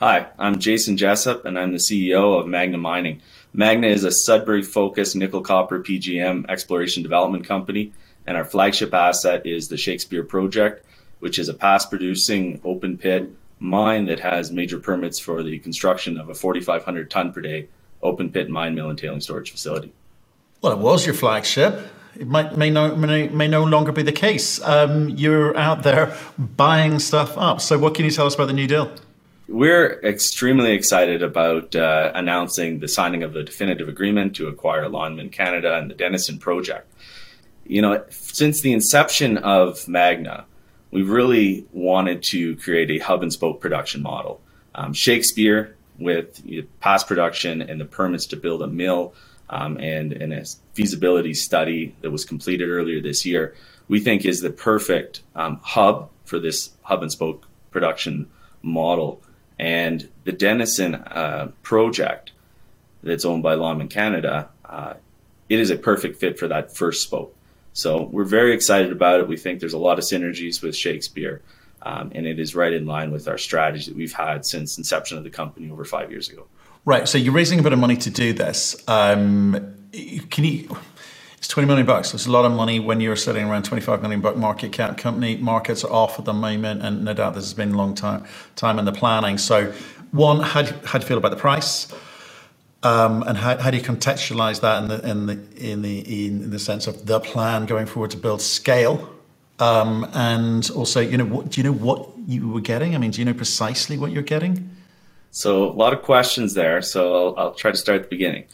Hi, 0.00 0.26
I'm 0.40 0.58
Jason 0.58 0.96
Jessup, 0.96 1.44
and 1.44 1.56
I'm 1.56 1.70
the 1.70 1.78
CEO 1.78 2.40
of 2.40 2.48
Magna 2.48 2.78
Mining. 2.78 3.22
Magna 3.52 3.86
is 3.86 4.02
a 4.02 4.10
Sudbury 4.10 4.62
focused 4.62 5.14
nickel 5.14 5.40
copper 5.40 5.78
PGM 5.78 6.50
exploration 6.50 7.04
development 7.04 7.46
company, 7.46 7.92
and 8.26 8.36
our 8.36 8.44
flagship 8.44 8.92
asset 8.92 9.46
is 9.46 9.68
the 9.68 9.76
Shakespeare 9.76 10.24
Project, 10.24 10.84
which 11.20 11.38
is 11.38 11.48
a 11.48 11.54
past 11.54 11.90
producing 11.90 12.60
open 12.64 12.98
pit 12.98 13.30
mine 13.60 14.06
that 14.06 14.18
has 14.18 14.50
major 14.50 14.80
permits 14.80 15.20
for 15.20 15.44
the 15.44 15.60
construction 15.60 16.18
of 16.18 16.28
a 16.28 16.34
4,500 16.34 17.08
ton 17.08 17.32
per 17.32 17.40
day 17.40 17.68
open 18.02 18.30
pit 18.30 18.50
mine 18.50 18.74
mill 18.74 18.90
and 18.90 18.98
tailing 18.98 19.20
storage 19.20 19.52
facility. 19.52 19.92
Well, 20.60 20.72
it 20.72 20.80
was 20.80 21.06
your 21.06 21.14
flagship. 21.14 21.86
It 22.18 22.26
might 22.26 22.56
may 22.56 22.68
no 22.68 22.96
may, 22.96 23.28
may 23.28 23.46
no 23.46 23.62
longer 23.62 23.92
be 23.92 24.02
the 24.02 24.10
case. 24.10 24.60
Um, 24.60 25.10
you're 25.10 25.56
out 25.56 25.84
there 25.84 26.16
buying 26.36 26.98
stuff 26.98 27.38
up. 27.38 27.60
So, 27.60 27.78
what 27.78 27.94
can 27.94 28.04
you 28.04 28.10
tell 28.10 28.26
us 28.26 28.34
about 28.34 28.46
the 28.46 28.54
new 28.54 28.66
deal? 28.66 28.92
We're 29.54 30.00
extremely 30.00 30.72
excited 30.72 31.22
about 31.22 31.76
uh, 31.76 32.10
announcing 32.12 32.80
the 32.80 32.88
signing 32.88 33.22
of 33.22 33.34
the 33.34 33.44
definitive 33.44 33.88
agreement 33.88 34.34
to 34.34 34.48
acquire 34.48 34.86
Lonmin 34.86 35.30
Canada 35.30 35.78
and 35.78 35.88
the 35.88 35.94
Denison 35.94 36.38
project. 36.38 36.92
You 37.64 37.80
know, 37.80 38.04
since 38.10 38.62
the 38.62 38.72
inception 38.72 39.38
of 39.38 39.86
Magna, 39.86 40.46
we've 40.90 41.08
really 41.08 41.68
wanted 41.70 42.24
to 42.24 42.56
create 42.56 42.90
a 42.90 42.98
hub 42.98 43.22
and 43.22 43.32
spoke 43.32 43.60
production 43.60 44.02
model. 44.02 44.40
Um, 44.74 44.92
Shakespeare, 44.92 45.76
with 46.00 46.42
past 46.80 47.06
production 47.06 47.62
and 47.62 47.80
the 47.80 47.84
permits 47.84 48.26
to 48.26 48.36
build 48.36 48.60
a 48.60 48.66
mill 48.66 49.14
um, 49.50 49.76
and, 49.76 50.12
and 50.14 50.32
a 50.32 50.44
feasibility 50.72 51.32
study 51.32 51.94
that 52.00 52.10
was 52.10 52.24
completed 52.24 52.68
earlier 52.70 53.00
this 53.00 53.24
year, 53.24 53.54
we 53.86 54.00
think 54.00 54.24
is 54.24 54.40
the 54.40 54.50
perfect 54.50 55.22
um, 55.36 55.60
hub 55.62 56.10
for 56.24 56.40
this 56.40 56.72
hub 56.82 57.02
and 57.02 57.12
spoke 57.12 57.46
production 57.70 58.28
model. 58.60 59.22
And 59.58 60.08
the 60.24 60.32
Denison 60.32 60.94
uh, 60.94 61.52
project 61.62 62.32
that's 63.02 63.24
owned 63.24 63.42
by 63.42 63.54
Lonmin 63.54 63.90
Canada, 63.90 64.48
uh, 64.64 64.94
it 65.48 65.60
is 65.60 65.70
a 65.70 65.76
perfect 65.76 66.18
fit 66.18 66.38
for 66.38 66.48
that 66.48 66.74
first 66.76 67.02
spoke. 67.02 67.34
So 67.72 68.04
we're 68.04 68.24
very 68.24 68.52
excited 68.52 68.92
about 68.92 69.20
it. 69.20 69.28
We 69.28 69.36
think 69.36 69.60
there's 69.60 69.74
a 69.74 69.78
lot 69.78 69.98
of 69.98 70.04
synergies 70.04 70.62
with 70.62 70.76
Shakespeare, 70.76 71.42
um, 71.82 72.12
and 72.14 72.26
it 72.26 72.38
is 72.38 72.54
right 72.54 72.72
in 72.72 72.86
line 72.86 73.10
with 73.10 73.28
our 73.28 73.38
strategy 73.38 73.90
that 73.90 73.96
we've 73.96 74.12
had 74.12 74.46
since 74.46 74.78
inception 74.78 75.18
of 75.18 75.24
the 75.24 75.30
company 75.30 75.70
over 75.70 75.84
five 75.84 76.10
years 76.10 76.28
ago. 76.28 76.46
Right. 76.84 77.08
So 77.08 77.18
you're 77.18 77.32
raising 77.32 77.58
a 77.58 77.62
bit 77.62 77.72
of 77.72 77.78
money 77.78 77.96
to 77.96 78.10
do 78.10 78.32
this. 78.32 78.76
Um, 78.88 79.74
can 80.30 80.44
you? 80.44 80.76
It's 81.44 81.52
20 81.52 81.66
million 81.66 81.84
bucks. 81.84 82.14
It's 82.14 82.24
a 82.24 82.30
lot 82.30 82.46
of 82.46 82.52
money 82.52 82.80
when 82.80 83.02
you're 83.02 83.16
sitting 83.16 83.44
around 83.44 83.66
25 83.66 84.00
million 84.00 84.22
buck 84.22 84.34
market 84.34 84.72
cap 84.72 84.96
company. 84.96 85.36
Markets 85.36 85.84
are 85.84 85.92
off 85.92 86.18
at 86.18 86.24
the 86.24 86.32
moment, 86.32 86.80
and 86.80 87.04
no 87.04 87.12
doubt 87.12 87.34
this 87.34 87.44
has 87.44 87.52
been 87.52 87.74
a 87.74 87.76
long 87.76 87.94
time 87.94 88.24
time 88.56 88.78
in 88.78 88.86
the 88.86 88.92
planning. 88.92 89.36
So, 89.36 89.70
one, 90.12 90.40
how 90.40 90.62
do, 90.62 90.74
how 90.86 90.98
do 90.98 91.04
you 91.04 91.08
feel 91.08 91.18
about 91.18 91.32
the 91.32 91.36
price? 91.36 91.92
Um, 92.82 93.22
and 93.24 93.36
how, 93.36 93.58
how 93.58 93.70
do 93.70 93.76
you 93.76 93.82
contextualize 93.82 94.62
that 94.62 94.82
in 94.84 94.88
the 94.88 95.06
in 95.06 95.26
the 95.26 95.72
in 95.72 95.82
the 95.82 96.26
in 96.26 96.50
the 96.50 96.58
sense 96.58 96.86
of 96.86 97.04
the 97.04 97.20
plan 97.20 97.66
going 97.66 97.84
forward 97.84 98.12
to 98.12 98.16
build 98.16 98.40
scale? 98.40 99.10
Um, 99.58 100.08
and 100.14 100.70
also, 100.70 101.00
you 101.02 101.18
know, 101.18 101.26
what, 101.26 101.50
do 101.50 101.60
you 101.60 101.70
know 101.70 101.76
what 101.76 102.08
you 102.26 102.48
were 102.48 102.62
getting? 102.62 102.94
I 102.94 102.98
mean, 102.98 103.10
do 103.10 103.20
you 103.20 103.26
know 103.26 103.34
precisely 103.34 103.98
what 103.98 104.12
you're 104.12 104.22
getting? 104.22 104.70
So 105.30 105.64
a 105.64 105.74
lot 105.74 105.92
of 105.92 106.00
questions 106.00 106.54
there. 106.54 106.80
So 106.80 107.14
I'll, 107.14 107.34
I'll 107.36 107.54
try 107.54 107.70
to 107.70 107.76
start 107.76 107.96
at 107.96 108.02
the 108.04 108.08
beginning. 108.08 108.44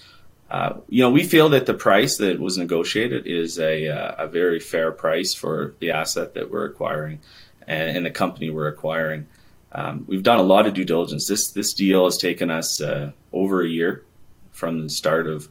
Uh, 0.50 0.80
you 0.88 1.02
know, 1.02 1.10
we 1.10 1.22
feel 1.22 1.48
that 1.50 1.66
the 1.66 1.74
price 1.74 2.18
that 2.18 2.40
was 2.40 2.58
negotiated 2.58 3.26
is 3.26 3.58
a, 3.58 3.88
uh, 3.88 4.24
a 4.24 4.26
very 4.26 4.58
fair 4.58 4.90
price 4.90 5.32
for 5.32 5.74
the 5.78 5.92
asset 5.92 6.34
that 6.34 6.50
we're 6.50 6.64
acquiring 6.64 7.20
and, 7.68 7.96
and 7.98 8.06
the 8.06 8.10
company 8.10 8.50
we're 8.50 8.66
acquiring. 8.66 9.26
Um, 9.72 10.04
we've 10.08 10.24
done 10.24 10.40
a 10.40 10.42
lot 10.42 10.66
of 10.66 10.74
due 10.74 10.84
diligence. 10.84 11.28
This 11.28 11.52
this 11.52 11.72
deal 11.72 12.04
has 12.04 12.16
taken 12.16 12.50
us 12.50 12.80
uh, 12.80 13.12
over 13.32 13.62
a 13.62 13.68
year 13.68 14.04
from 14.50 14.82
the 14.82 14.90
start 14.90 15.28
of 15.28 15.48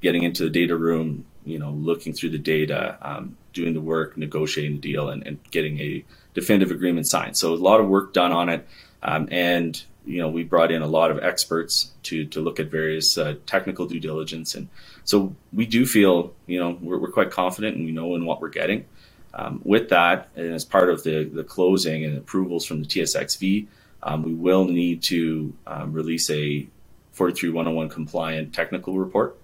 getting 0.00 0.24
into 0.24 0.42
the 0.42 0.50
data 0.50 0.76
room, 0.76 1.24
you 1.44 1.58
know, 1.58 1.70
looking 1.70 2.12
through 2.12 2.30
the 2.30 2.38
data, 2.38 2.98
um, 3.00 3.36
doing 3.52 3.74
the 3.74 3.80
work, 3.80 4.16
negotiating 4.16 4.80
the 4.80 4.80
deal, 4.80 5.08
and, 5.08 5.24
and, 5.26 5.38
getting 5.50 5.78
a 5.78 6.04
definitive 6.34 6.70
agreement 6.70 7.08
signed. 7.08 7.36
So 7.36 7.52
a 7.52 7.56
lot 7.56 7.80
of 7.80 7.88
work 7.88 8.12
done 8.12 8.32
on 8.32 8.48
it, 8.48 8.66
um, 9.02 9.28
and 9.30 9.80
you 10.04 10.18
know, 10.18 10.28
we 10.28 10.44
brought 10.44 10.72
in 10.72 10.82
a 10.82 10.86
lot 10.86 11.10
of 11.10 11.22
experts 11.22 11.92
to 12.04 12.24
to 12.26 12.40
look 12.40 12.58
at 12.60 12.70
various 12.70 13.18
uh, 13.18 13.34
technical 13.46 13.86
due 13.86 14.00
diligence, 14.00 14.54
and 14.54 14.68
so 15.04 15.34
we 15.52 15.66
do 15.66 15.86
feel, 15.86 16.32
you 16.46 16.58
know, 16.58 16.78
we're, 16.80 16.98
we're 16.98 17.10
quite 17.10 17.30
confident 17.30 17.76
and 17.76 17.84
we 17.84 17.92
know 17.92 18.14
in 18.14 18.24
what 18.24 18.40
we're 18.40 18.48
getting. 18.48 18.86
Um, 19.32 19.60
with 19.64 19.90
that, 19.90 20.28
and 20.34 20.52
as 20.52 20.64
part 20.64 20.90
of 20.90 21.02
the 21.02 21.24
the 21.24 21.44
closing 21.44 22.04
and 22.04 22.18
approvals 22.18 22.64
from 22.64 22.82
the 22.82 22.88
TSXV, 22.88 23.66
um, 24.02 24.22
we 24.22 24.34
will 24.34 24.64
need 24.64 25.02
to 25.04 25.52
um, 25.66 25.92
release 25.92 26.28
a 26.30 26.66
43101 27.12 27.88
compliant 27.88 28.54
technical 28.54 28.98
report. 28.98 29.36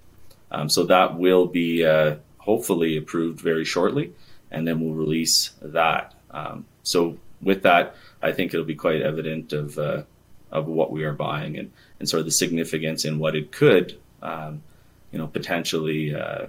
Um, 0.51 0.69
so 0.69 0.85
that 0.85 1.17
will 1.17 1.45
be 1.45 1.85
uh, 1.85 2.15
hopefully 2.37 2.97
approved 2.97 3.39
very 3.39 3.65
shortly, 3.65 4.13
and 4.51 4.67
then 4.67 4.79
we'll 4.79 4.93
release 4.95 5.51
that. 5.61 6.13
Um, 6.31 6.65
so 6.83 7.17
with 7.41 7.63
that, 7.63 7.95
I 8.21 8.31
think 8.31 8.53
it'll 8.53 8.65
be 8.65 8.75
quite 8.75 9.01
evident 9.01 9.53
of 9.53 9.77
uh, 9.77 10.03
of 10.51 10.67
what 10.67 10.91
we 10.91 11.03
are 11.03 11.13
buying 11.13 11.57
and, 11.57 11.71
and 11.99 12.07
sort 12.07 12.19
of 12.19 12.25
the 12.25 12.31
significance 12.31 13.05
in 13.05 13.19
what 13.19 13.35
it 13.35 13.51
could, 13.51 13.97
um, 14.21 14.63
you 15.11 15.19
know, 15.19 15.27
potentially 15.27 16.15
uh, 16.15 16.47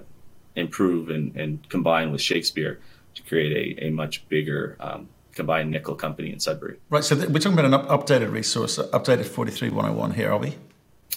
improve 0.55 1.09
and, 1.09 1.35
and 1.35 1.67
combine 1.69 2.11
with 2.11 2.21
Shakespeare 2.21 2.79
to 3.15 3.23
create 3.23 3.77
a, 3.79 3.87
a 3.87 3.89
much 3.91 4.27
bigger 4.29 4.77
um, 4.79 5.09
combined 5.33 5.71
nickel 5.71 5.95
company 5.95 6.31
in 6.31 6.39
Sudbury. 6.39 6.77
Right. 6.89 7.03
So 7.03 7.15
th- 7.15 7.29
we're 7.29 7.39
talking 7.39 7.53
about 7.53 7.65
an 7.65 7.73
up- 7.73 7.87
updated 7.87 8.31
resource, 8.31 8.77
updated 8.77 9.25
43101 9.25 10.13
here, 10.13 10.31
are 10.31 10.37
we? 10.37 10.55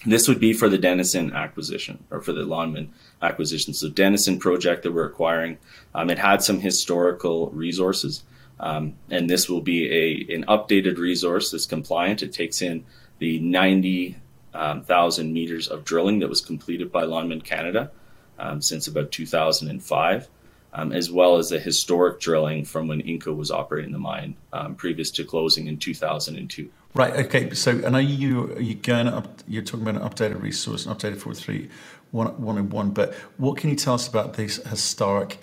This 0.07 0.27
would 0.27 0.41
be 0.41 0.53
for 0.53 0.69
the 0.69 0.79
Denison 0.79 1.33
acquisition 1.33 2.03
or 2.11 2.21
for 2.21 2.33
the 2.33 2.43
Lonmin 2.43 2.89
acquisition. 3.21 3.73
So 3.75 3.89
Denison 3.89 4.39
project 4.39 4.83
that 4.83 4.93
we're 4.93 5.07
acquiring, 5.07 5.59
um, 5.95 6.11
it 6.11 6.19
had 6.19 6.43
some 6.43 6.61
historical 6.61 7.51
resources, 7.51 8.25
um, 8.63 8.95
and 9.11 9.29
this 9.29 9.49
will 9.49 9.61
be 9.61 9.91
a 9.93 10.35
an 10.35 10.45
updated 10.45 10.97
resource 10.97 11.51
that's 11.51 11.67
compliant. 11.67 12.23
It 12.23 12.33
takes 12.33 12.63
in 12.63 12.85
the 13.19 13.41
90,000 13.41 15.27
um, 15.27 15.33
meters 15.33 15.69
of 15.69 15.85
drilling 15.85 16.21
that 16.21 16.29
was 16.29 16.41
completed 16.41 16.93
by 16.93 17.03
Lonmin 17.03 17.45
Canada 17.45 17.91
um, 18.39 18.63
since 18.63 18.87
about 18.87 19.11
2005. 19.11 20.29
Um, 20.75 20.91
as 20.91 21.11
well 21.11 21.37
as 21.37 21.51
the 21.51 21.59
historic 21.59 22.19
drilling 22.19 22.65
from 22.65 22.89
when 22.89 23.03
Inco 23.03 23.37
was 23.37 23.51
operating 23.51 23.93
the 23.93 23.99
mine 23.99 24.37
um, 24.55 24.75
previous 24.75 25.11
to 25.11 25.23
closing 25.23 25.67
in 25.67 25.77
2002. 25.77 26.71
Right. 26.95 27.13
Okay. 27.27 27.53
So, 27.53 27.73
and 27.85 27.95
are 27.95 28.01
you 28.01 28.55
are 28.55 28.61
you 28.61 28.77
going 28.77 29.07
up? 29.07 29.43
You're 29.47 29.63
talking 29.63 29.87
about 29.87 30.01
an 30.01 30.09
updated 30.09 30.41
resource, 30.41 30.87
an 30.87 30.95
updated 30.95 31.19
four 31.19 31.35
three 31.35 31.69
one 32.11 32.41
one 32.41 32.57
and 32.57 32.73
one. 32.73 32.93
But 32.93 33.13
what 33.37 33.59
can 33.59 33.69
you 33.69 33.77
tell 33.77 33.93
us 33.93 34.09
about 34.09 34.33
this 34.33 34.57
historic 34.67 35.39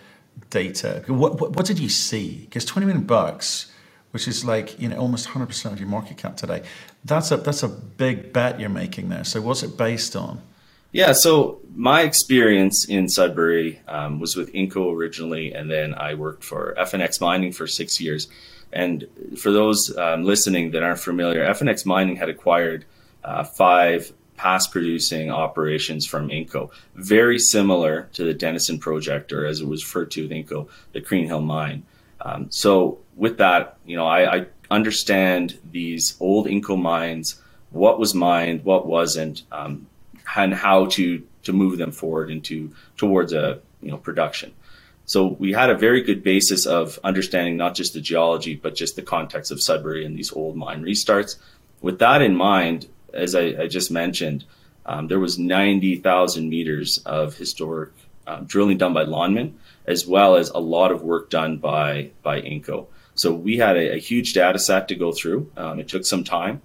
data? 0.49 1.03
What 1.07 1.39
what, 1.39 1.55
what 1.55 1.65
did 1.65 1.79
you 1.79 1.89
see? 1.89 2.45
Because 2.45 2.65
twenty 2.65 2.85
million 2.85 3.05
bucks, 3.05 3.71
which 4.11 4.27
is 4.27 4.45
like 4.45 4.79
you 4.79 4.89
know 4.89 4.97
almost 4.97 5.27
hundred 5.27 5.47
percent 5.47 5.73
of 5.73 5.79
your 5.79 5.89
market 5.89 6.17
cap 6.17 6.37
today, 6.37 6.63
that's 7.05 7.31
a 7.31 7.37
that's 7.37 7.63
a 7.63 7.69
big 7.69 8.33
bet 8.33 8.59
you're 8.59 8.69
making 8.69 9.09
there. 9.09 9.23
So, 9.23 9.41
what's 9.41 9.63
it 9.63 9.77
based 9.77 10.15
on? 10.15 10.41
Yeah, 10.91 11.13
so 11.13 11.59
my 11.75 12.01
experience 12.01 12.87
in 12.89 13.09
Sudbury 13.09 13.79
um, 13.87 14.19
was 14.19 14.35
with 14.35 14.51
Inco 14.53 14.91
originally, 14.91 15.53
and 15.53 15.69
then 15.69 15.93
I 15.93 16.15
worked 16.15 16.43
for 16.43 16.73
FNX 16.79 17.21
Mining 17.21 17.51
for 17.51 17.67
six 17.67 18.01
years. 18.01 18.27
And 18.73 19.07
for 19.37 19.51
those 19.51 19.95
um, 19.97 20.23
listening 20.23 20.71
that 20.71 20.81
aren't 20.81 20.99
familiar, 20.99 21.45
FNX 21.45 21.85
Mining 21.85 22.15
had 22.15 22.29
acquired 22.29 22.85
uh, 23.23 23.43
five 23.43 24.11
past 24.39 24.71
producing 24.71 25.29
operations 25.29 26.05
from 26.05 26.29
Inco, 26.29 26.71
very 26.95 27.37
similar 27.37 28.07
to 28.13 28.23
the 28.23 28.33
Denison 28.33 28.79
project, 28.79 29.33
or 29.33 29.45
as 29.45 29.59
it 29.59 29.67
was 29.67 29.83
referred 29.83 30.11
to 30.11 30.21
with 30.21 30.31
Inco, 30.31 30.69
the 30.93 31.01
Crean 31.01 31.25
Hill 31.25 31.41
mine. 31.41 31.83
Um, 32.21 32.49
so 32.49 32.99
with 33.17 33.37
that, 33.39 33.77
you 33.85 33.97
know, 33.97 34.07
I, 34.07 34.35
I, 34.37 34.45
understand 34.71 35.57
these 35.71 36.15
old 36.19 36.45
Inco 36.45 36.79
mines, 36.79 37.41
what 37.71 37.99
was 37.99 38.13
mined, 38.13 38.63
what 38.63 38.85
wasn't, 38.85 39.41
um, 39.51 39.87
and 40.35 40.53
how 40.53 40.85
to 40.85 41.21
to 41.43 41.51
move 41.51 41.77
them 41.77 41.91
forward 41.91 42.29
into 42.29 42.71
towards 42.95 43.33
a 43.33 43.59
you 43.81 43.91
know 43.91 43.97
production. 43.97 44.53
So 45.05 45.27
we 45.39 45.51
had 45.51 45.69
a 45.69 45.75
very 45.75 46.01
good 46.01 46.23
basis 46.23 46.65
of 46.65 46.97
understanding 47.03 47.57
not 47.57 47.75
just 47.75 47.93
the 47.93 48.01
geology, 48.01 48.55
but 48.55 48.75
just 48.75 48.95
the 48.95 49.01
context 49.01 49.51
of 49.51 49.61
Sudbury 49.61 50.05
and 50.05 50.15
these 50.15 50.31
old 50.31 50.55
mine 50.55 50.83
restarts. 50.83 51.37
With 51.81 51.99
that 51.99 52.21
in 52.21 52.35
mind, 52.35 52.87
as 53.13 53.35
I, 53.35 53.55
I 53.61 53.67
just 53.67 53.91
mentioned, 53.91 54.45
um, 54.85 55.07
there 55.07 55.19
was 55.19 55.37
90,000 55.37 56.49
meters 56.49 56.99
of 57.05 57.35
historic 57.35 57.91
um, 58.29 58.45
drilling 58.45 58.77
done 58.77 58.93
by 58.93 59.05
Lonmin, 59.05 59.53
as 59.85 60.05
well 60.05 60.35
as 60.35 60.49
a 60.49 60.59
lot 60.59 60.91
of 60.91 61.01
work 61.01 61.29
done 61.29 61.57
by 61.57 62.11
by 62.21 62.41
Inco. 62.41 62.87
So 63.15 63.33
we 63.33 63.57
had 63.57 63.75
a, 63.75 63.95
a 63.95 63.97
huge 63.97 64.33
data 64.33 64.59
set 64.59 64.87
to 64.89 64.95
go 64.95 65.11
through. 65.11 65.51
Um, 65.57 65.79
it 65.79 65.89
took 65.89 66.05
some 66.05 66.23
time, 66.23 66.61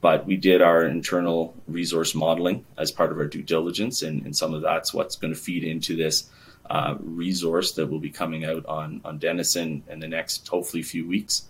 but 0.00 0.26
we 0.26 0.36
did 0.36 0.62
our 0.62 0.84
internal 0.84 1.54
resource 1.66 2.14
modeling 2.14 2.64
as 2.78 2.92
part 2.92 3.10
of 3.12 3.18
our 3.18 3.26
due 3.26 3.42
diligence, 3.42 4.02
and, 4.02 4.24
and 4.24 4.36
some 4.36 4.54
of 4.54 4.62
that's 4.62 4.94
what's 4.94 5.16
going 5.16 5.34
to 5.34 5.40
feed 5.40 5.64
into 5.64 5.96
this 5.96 6.28
uh, 6.68 6.96
resource 7.00 7.72
that 7.72 7.86
will 7.86 7.98
be 7.98 8.10
coming 8.10 8.44
out 8.44 8.66
on 8.66 9.00
on 9.04 9.18
Denison 9.18 9.82
in 9.88 10.00
the 10.00 10.08
next 10.08 10.46
hopefully 10.48 10.82
few 10.82 11.08
weeks. 11.08 11.44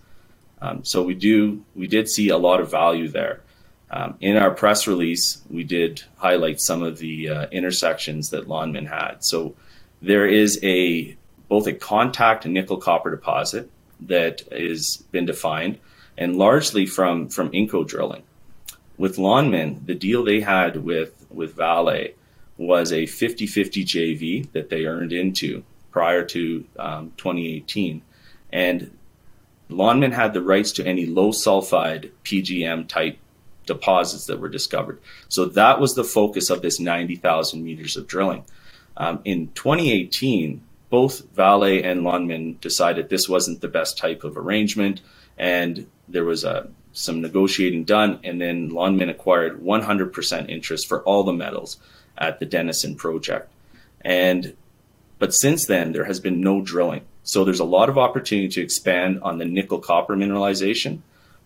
Um, 0.61 0.83
so 0.83 1.03
we 1.03 1.13
do 1.13 1.63
we 1.75 1.87
did 1.87 2.09
see 2.09 2.29
a 2.29 2.37
lot 2.37 2.61
of 2.61 2.71
value 2.71 3.09
there. 3.09 3.41
Um, 3.89 4.15
in 4.19 4.35
our 4.35 4.51
press 4.51 4.85
release, 4.87 5.41
we 5.49 5.63
did 5.63 6.03
highlight 6.17 6.59
some 6.59 6.83
of 6.83 6.97
the 6.97 7.29
uh, 7.29 7.47
intersections 7.51 8.31
that 8.31 8.47
Lonmin 8.47 8.87
had. 8.87 9.23
So 9.23 9.55
there 10.01 10.27
is 10.27 10.59
a 10.63 11.15
both 11.47 11.67
a 11.67 11.73
contact 11.73 12.45
nickel 12.45 12.77
copper 12.77 13.11
deposit 13.11 13.69
that 14.01 14.41
has 14.51 14.97
been 15.11 15.25
defined, 15.25 15.79
and 16.17 16.35
largely 16.35 16.85
from 16.85 17.29
from 17.29 17.49
Inco 17.51 17.87
drilling. 17.87 18.23
With 18.97 19.17
Lonmin, 19.17 19.85
the 19.85 19.95
deal 19.95 20.23
they 20.23 20.41
had 20.41 20.83
with 20.83 21.25
with 21.29 21.55
Vale 21.55 22.09
was 22.57 22.91
a 22.91 23.03
50-50 23.03 23.85
JV 23.85 24.51
that 24.51 24.69
they 24.69 24.85
earned 24.85 25.13
into 25.13 25.63
prior 25.91 26.23
to 26.23 26.65
um, 26.79 27.13
2018, 27.17 28.01
and 28.51 28.97
Lonmin 29.69 30.11
had 30.11 30.33
the 30.33 30.41
rights 30.41 30.71
to 30.73 30.85
any 30.85 31.05
low 31.05 31.31
sulfide 31.31 32.11
PGM 32.23 32.87
type 32.87 33.17
deposits 33.67 34.25
that 34.25 34.39
were 34.39 34.49
discovered. 34.49 34.99
So 35.29 35.45
that 35.45 35.79
was 35.79 35.93
the 35.93 36.03
focus 36.03 36.49
of 36.49 36.63
this 36.63 36.79
90,000 36.79 37.63
meters 37.63 37.95
of 37.95 38.07
drilling. 38.07 38.45
Um, 38.97 39.19
in 39.23 39.51
2018, 39.53 40.61
both 40.89 41.29
Vale 41.35 41.85
and 41.85 42.01
Lonmin 42.01 42.59
decided 42.59 43.09
this 43.09 43.29
wasn't 43.29 43.61
the 43.61 43.67
best 43.67 43.97
type 43.97 44.23
of 44.23 44.37
arrangement, 44.37 45.01
and 45.37 45.85
there 46.07 46.25
was 46.25 46.43
a, 46.43 46.49
uh, 46.49 46.67
some 46.93 47.21
negotiating 47.21 47.83
done, 47.83 48.19
and 48.23 48.41
then 48.41 48.71
Lonmin 48.71 49.07
acquired 49.07 49.61
100% 49.61 50.49
interest 50.49 50.87
for 50.87 51.03
all 51.03 51.21
the 51.21 51.31
metals 51.33 51.77
at 52.17 52.39
the 52.39 52.45
Denison 52.45 52.95
project. 52.95 53.51
And 54.01 54.55
but 55.19 55.33
since 55.33 55.65
then, 55.65 55.91
there 55.91 56.05
has 56.05 56.19
been 56.19 56.41
no 56.41 56.61
drilling. 56.61 57.01
So 57.23 57.43
there's 57.43 57.59
a 57.59 57.65
lot 57.65 57.89
of 57.89 57.97
opportunity 57.97 58.47
to 58.49 58.61
expand 58.61 59.19
on 59.21 59.37
the 59.37 59.45
nickel 59.45 59.79
copper 59.79 60.15
mineralization. 60.15 60.99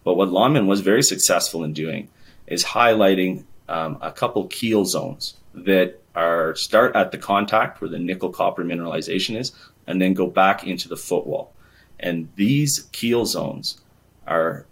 But 0.04 0.16
what 0.16 0.30
Lonmin 0.30 0.68
was 0.68 0.82
very 0.82 1.04
successful 1.04 1.64
in 1.64 1.74
doing 1.74 2.10
is 2.48 2.64
highlighting 2.64 3.46
um, 3.70 3.98
a 4.02 4.12
couple 4.12 4.48
keel 4.48 4.86
zones 4.86 5.36
that 5.54 6.02
are 6.16 6.56
start 6.56 6.96
at 6.96 7.12
the 7.12 7.18
contact 7.18 7.82
where 7.82 7.90
the 7.90 8.00
nickel 8.00 8.30
copper 8.30 8.64
mineralization 8.64 9.38
is, 9.38 9.52
and 9.88 10.02
then 10.02 10.14
go 10.14 10.28
back 10.28 10.66
into 10.66 10.90
the 10.90 10.98
footwall. 10.98 11.54
And 12.00 12.30
these 12.36 12.90
keel 12.92 13.26
zones 13.26 13.80
are 14.28 14.66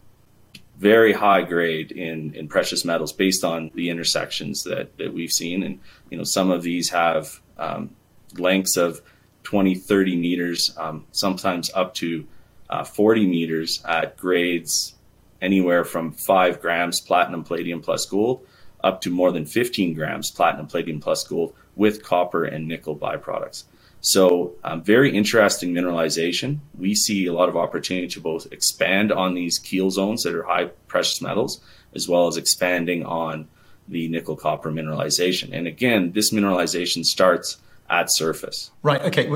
very 0.77 1.13
high 1.13 1.41
grade 1.41 1.91
in, 1.91 2.33
in 2.33 2.47
precious 2.47 2.85
metals 2.85 3.11
based 3.11 3.43
on 3.43 3.69
the 3.75 3.89
intersections 3.89 4.63
that, 4.63 4.97
that 4.97 5.13
we've 5.13 5.31
seen. 5.31 5.61
And, 5.63 5.79
you 6.09 6.17
know, 6.17 6.23
some 6.23 6.51
of 6.51 6.63
these 6.63 6.89
have 6.89 7.41
um, 7.57 7.95
lengths 8.37 8.77
of 8.77 9.01
20, 9.43 9.75
30 9.75 10.15
meters, 10.15 10.73
um, 10.77 11.05
sometimes 11.11 11.69
up 11.73 11.93
to 11.95 12.25
uh, 12.69 12.83
40 12.83 13.27
meters 13.27 13.83
at 13.85 14.15
grades 14.15 14.95
anywhere 15.41 15.83
from 15.83 16.11
5 16.11 16.61
grams 16.61 17.01
platinum, 17.01 17.43
palladium 17.43 17.81
plus 17.81 18.05
gold 18.05 18.45
up 18.83 19.01
to 19.01 19.09
more 19.09 19.31
than 19.31 19.45
15 19.45 19.93
grams 19.93 20.31
platinum, 20.31 20.67
palladium 20.67 20.99
plus 20.99 21.23
gold 21.23 21.53
with 21.75 22.03
copper 22.03 22.45
and 22.45 22.67
nickel 22.67 22.95
byproducts. 22.95 23.63
So, 24.01 24.55
um, 24.63 24.81
very 24.81 25.15
interesting 25.15 25.73
mineralization. 25.73 26.59
We 26.77 26.95
see 26.95 27.25
a 27.25 27.33
lot 27.33 27.49
of 27.49 27.57
opportunity 27.57 28.07
to 28.07 28.21
both 28.21 28.47
expand 28.51 29.11
on 29.11 29.33
these 29.33 29.59
keel 29.59 29.91
zones 29.91 30.23
that 30.23 30.33
are 30.33 30.43
high 30.43 30.65
precious 30.87 31.21
metals, 31.21 31.61
as 31.93 32.07
well 32.07 32.27
as 32.27 32.37
expanding 32.37 33.05
on 33.05 33.49
the 33.89 34.07
nickel 34.07 34.37
copper 34.37 34.71
mineralization. 34.71 35.49
And 35.51 35.67
again, 35.67 36.13
this 36.13 36.31
mineralization 36.31 37.03
starts 37.03 37.57
at 37.89 38.11
surface. 38.11 38.71
Right. 38.83 39.01
Okay. 39.01 39.27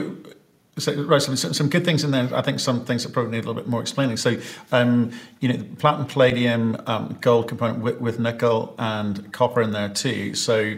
So, 0.78 1.04
right, 1.04 1.22
some, 1.22 1.36
some 1.36 1.70
good 1.70 1.86
things 1.86 2.04
in 2.04 2.10
there. 2.10 2.34
I 2.34 2.42
think 2.42 2.60
some 2.60 2.84
things 2.84 3.04
that 3.04 3.14
probably 3.14 3.32
need 3.32 3.46
a 3.46 3.48
little 3.48 3.62
bit 3.62 3.68
more 3.68 3.82
explaining. 3.82 4.18
So, 4.18 4.38
um, 4.72 5.12
you 5.40 5.50
know, 5.50 5.64
platinum, 5.78 6.08
palladium, 6.08 6.82
um, 6.88 7.16
gold 7.22 7.48
component 7.48 7.80
with, 7.80 8.02
with, 8.02 8.20
nickel 8.20 8.74
and 8.80 9.32
copper 9.32 9.62
in 9.62 9.72
there 9.72 9.90
too. 9.90 10.34
So, 10.34 10.78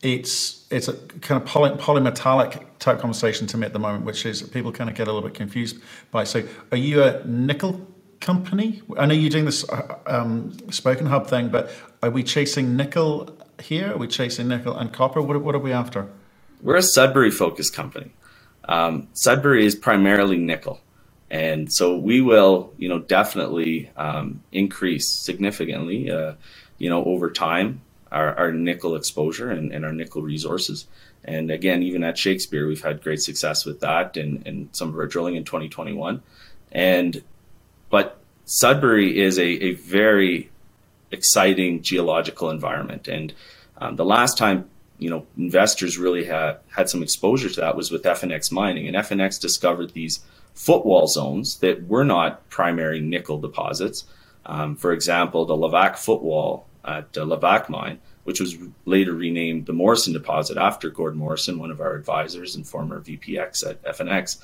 it's 0.00 0.66
it's 0.70 0.88
a 0.88 0.94
kind 1.20 1.42
of 1.42 1.46
poly, 1.46 1.70
polymetallic 1.70 2.64
type 2.78 3.00
conversation 3.00 3.46
to 3.48 3.58
me 3.58 3.66
at 3.66 3.72
the 3.72 3.78
moment, 3.78 4.04
which 4.04 4.24
is 4.24 4.42
people 4.42 4.72
kind 4.72 4.88
of 4.88 4.96
get 4.96 5.08
a 5.08 5.12
little 5.12 5.28
bit 5.28 5.36
confused 5.36 5.76
by. 6.10 6.24
So, 6.24 6.44
are 6.72 6.78
you 6.78 7.02
a 7.02 7.22
nickel 7.24 7.86
company? 8.20 8.82
I 8.96 9.06
know 9.06 9.14
you're 9.14 9.30
doing 9.30 9.44
this 9.44 9.68
uh, 9.68 9.98
um, 10.06 10.56
Spoken 10.70 11.06
Hub 11.06 11.26
thing, 11.26 11.48
but 11.48 11.70
are 12.02 12.10
we 12.10 12.22
chasing 12.22 12.76
nickel 12.76 13.36
here? 13.60 13.92
Are 13.92 13.98
we 13.98 14.06
chasing 14.06 14.48
nickel 14.48 14.76
and 14.76 14.92
copper? 14.92 15.20
What, 15.20 15.42
what 15.42 15.54
are 15.54 15.60
we 15.60 15.72
after? 15.72 16.08
We're 16.62 16.76
a 16.76 16.82
Sudbury 16.82 17.30
focused 17.30 17.74
company. 17.74 18.12
Um, 18.68 19.08
Sudbury 19.14 19.64
is 19.64 19.74
primarily 19.74 20.36
nickel. 20.36 20.80
And 21.30 21.72
so 21.72 21.96
we 21.96 22.20
will, 22.20 22.72
you 22.78 22.88
know, 22.88 22.98
definitely 23.00 23.90
um, 23.96 24.42
increase 24.52 25.08
significantly, 25.08 26.10
uh, 26.10 26.34
you 26.78 26.88
know, 26.88 27.04
over 27.04 27.30
time 27.30 27.80
our, 28.10 28.34
our 28.36 28.52
nickel 28.52 28.96
exposure 28.96 29.50
and, 29.50 29.72
and, 29.72 29.84
our 29.84 29.92
nickel 29.92 30.22
resources. 30.22 30.86
And 31.24 31.50
again, 31.50 31.82
even 31.82 32.02
at 32.04 32.16
Shakespeare, 32.16 32.66
we've 32.66 32.82
had 32.82 33.02
great 33.02 33.20
success 33.20 33.66
with 33.66 33.80
that 33.80 34.16
and, 34.16 34.46
and 34.46 34.68
some 34.72 34.88
of 34.88 34.96
our 34.96 35.06
drilling 35.06 35.36
in 35.36 35.44
2021. 35.44 36.22
And 36.72 37.22
but 37.90 38.18
Sudbury 38.46 39.18
is 39.18 39.38
a, 39.38 39.46
a 39.46 39.72
very 39.74 40.50
exciting 41.10 41.82
geological 41.82 42.50
environment. 42.50 43.08
And 43.08 43.34
um, 43.78 43.96
the 43.96 44.04
last 44.04 44.38
time 44.38 44.68
you 44.98 45.10
know 45.10 45.26
investors 45.36 45.98
really 45.98 46.24
had 46.24 46.58
had 46.68 46.88
some 46.88 47.02
exposure 47.02 47.48
to 47.48 47.60
that 47.60 47.76
was 47.76 47.90
with 47.90 48.02
FNX 48.02 48.52
mining, 48.52 48.86
and 48.86 48.96
FNX 48.96 49.40
discovered 49.40 49.92
these 49.92 50.20
footwall 50.54 51.06
zones 51.06 51.58
that 51.58 51.86
were 51.86 52.04
not 52.04 52.48
primary 52.50 53.00
nickel 53.00 53.40
deposits. 53.40 54.04
Um, 54.44 54.76
for 54.76 54.92
example, 54.92 55.44
the 55.44 55.54
Levack 55.54 55.96
footwall 55.96 56.66
at 56.84 57.16
uh, 57.16 57.20
Levack 57.20 57.68
mine, 57.68 58.00
which 58.24 58.40
was 58.40 58.56
later 58.84 59.12
renamed 59.12 59.66
the 59.66 59.72
Morrison 59.72 60.12
deposit 60.12 60.56
after 60.56 60.90
Gordon 60.90 61.18
Morrison, 61.18 61.58
one 61.58 61.70
of 61.70 61.80
our 61.80 61.94
advisors 61.94 62.56
and 62.56 62.66
former 62.66 63.00
VPX 63.00 63.68
at 63.68 63.82
FNX. 63.84 64.38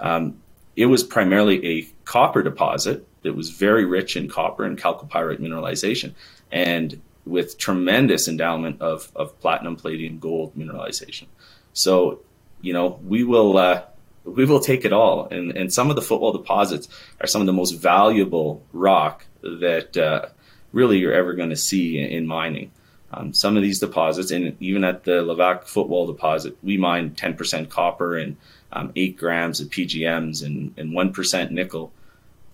Um, 0.00 0.40
it 0.74 0.86
was 0.86 1.04
primarily 1.04 1.64
a 1.64 1.82
copper 2.04 2.42
deposit 2.42 3.06
that 3.22 3.34
was 3.34 3.50
very 3.50 3.84
rich 3.84 4.16
in 4.16 4.28
copper 4.28 4.64
and 4.64 4.80
chalcopyrite 4.80 5.38
mineralization. 5.38 6.14
And 6.50 7.00
with 7.24 7.58
tremendous 7.58 8.28
endowment 8.28 8.80
of, 8.80 9.10
of 9.14 9.38
platinum, 9.40 9.76
palladium, 9.76 10.18
gold 10.18 10.54
mineralization. 10.56 11.26
So, 11.72 12.20
you 12.60 12.72
know, 12.72 13.00
we 13.04 13.24
will 13.24 13.56
uh, 13.56 13.82
we 14.24 14.44
will 14.44 14.60
take 14.60 14.84
it 14.84 14.92
all. 14.92 15.26
And 15.26 15.56
and 15.56 15.72
some 15.72 15.90
of 15.90 15.96
the 15.96 16.02
footwall 16.02 16.32
deposits 16.32 16.88
are 17.20 17.26
some 17.26 17.40
of 17.40 17.46
the 17.46 17.52
most 17.52 17.72
valuable 17.72 18.62
rock 18.72 19.24
that 19.42 19.96
uh, 19.96 20.26
really 20.72 20.98
you're 20.98 21.14
ever 21.14 21.34
going 21.34 21.50
to 21.50 21.56
see 21.56 21.98
in, 21.98 22.10
in 22.10 22.26
mining. 22.26 22.70
Um, 23.14 23.34
some 23.34 23.56
of 23.56 23.62
these 23.62 23.78
deposits, 23.78 24.30
and 24.30 24.56
even 24.60 24.84
at 24.84 25.04
the 25.04 25.22
Levack 25.22 25.64
footwall 25.64 26.06
deposit, 26.06 26.56
we 26.62 26.78
mine 26.78 27.10
10% 27.10 27.68
copper 27.68 28.16
and 28.16 28.38
um, 28.72 28.90
eight 28.96 29.18
grams 29.18 29.60
of 29.60 29.68
PGMs 29.68 30.42
and, 30.42 30.72
and 30.78 30.92
1% 30.92 31.50
nickel 31.50 31.92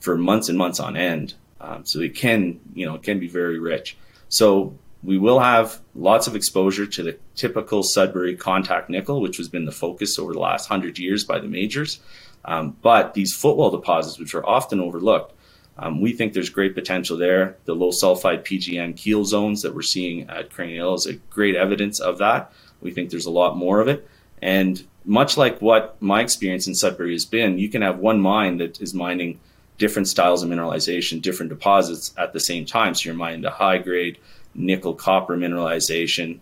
for 0.00 0.18
months 0.18 0.48
and 0.48 0.58
months 0.58 0.80
on 0.80 0.96
end. 0.96 1.34
Um, 1.60 1.84
so 1.84 2.00
it 2.00 2.16
can, 2.16 2.58
you 2.75 2.87
know, 2.87 2.96
it 2.96 3.04
can 3.04 3.20
be 3.20 3.28
very 3.28 3.60
rich. 3.60 3.96
So 4.28 4.76
we 5.02 5.18
will 5.18 5.38
have 5.38 5.80
lots 5.94 6.26
of 6.26 6.35
exposure 6.35 6.87
to 6.87 7.02
the 7.02 7.18
typical 7.35 7.82
Sudbury 7.82 8.37
contact 8.37 8.90
nickel, 8.90 9.20
which 9.20 9.37
has 9.37 9.49
been 9.49 9.64
the 9.64 9.73
focus 9.73 10.18
over 10.18 10.32
the 10.32 10.40
last 10.40 10.68
hundred 10.68 10.99
years 10.99 11.25
by 11.25 11.38
the 11.38 11.49
majors. 11.49 12.00
Um, 12.44 12.76
but 12.82 13.14
these 13.14 13.35
footwall 13.35 13.70
deposits, 13.70 14.18
which 14.18 14.35
are 14.35 14.47
often 14.47 14.80
overlooked, 14.80 15.35
um, 15.78 16.00
we 16.00 16.12
think 16.12 16.32
there's 16.32 16.50
great 16.50 16.75
potential 16.75 17.16
there. 17.16 17.56
The 17.64 17.75
low 17.75 17.90
sulfide 17.90 18.44
PGM 18.44 18.97
keel 18.97 19.25
zones 19.25 19.62
that 19.62 19.75
we're 19.75 19.82
seeing 19.82 20.28
at 20.28 20.50
Crean 20.50 20.75
Hill 20.75 20.94
is 20.94 21.06
a 21.06 21.14
great 21.14 21.54
evidence 21.54 22.00
of 22.00 22.18
that. 22.18 22.52
We 22.80 22.90
think 22.90 23.11
there's 23.11 23.26
a 23.26 23.30
lot 23.30 23.56
more 23.56 23.80
of 23.80 23.87
it. 23.87 24.08
And 24.42 24.85
much 25.04 25.37
like 25.37 25.62
what 25.62 26.00
my 26.02 26.20
experience 26.20 26.66
in 26.66 26.75
Sudbury 26.75 27.12
has 27.12 27.25
been, 27.25 27.58
you 27.58 27.68
can 27.68 27.82
have 27.82 27.99
one 27.99 28.20
mine 28.20 28.58
that 28.58 28.80
is 28.80 28.92
mining 28.92 29.38
different 29.78 30.08
styles 30.08 30.42
of 30.42 30.50
mineralization, 30.50 31.23
different 31.23 31.50
deposits 31.50 32.12
at 32.18 32.32
the 32.32 32.40
same 32.40 32.66
time. 32.66 32.94
So 32.94 33.06
you're 33.06 33.14
mining 33.14 33.42
the 33.42 33.50
high 33.50 33.78
grade 33.78 34.18
nickel 34.54 34.94
copper 34.94 35.37
mineralization, 35.37 36.40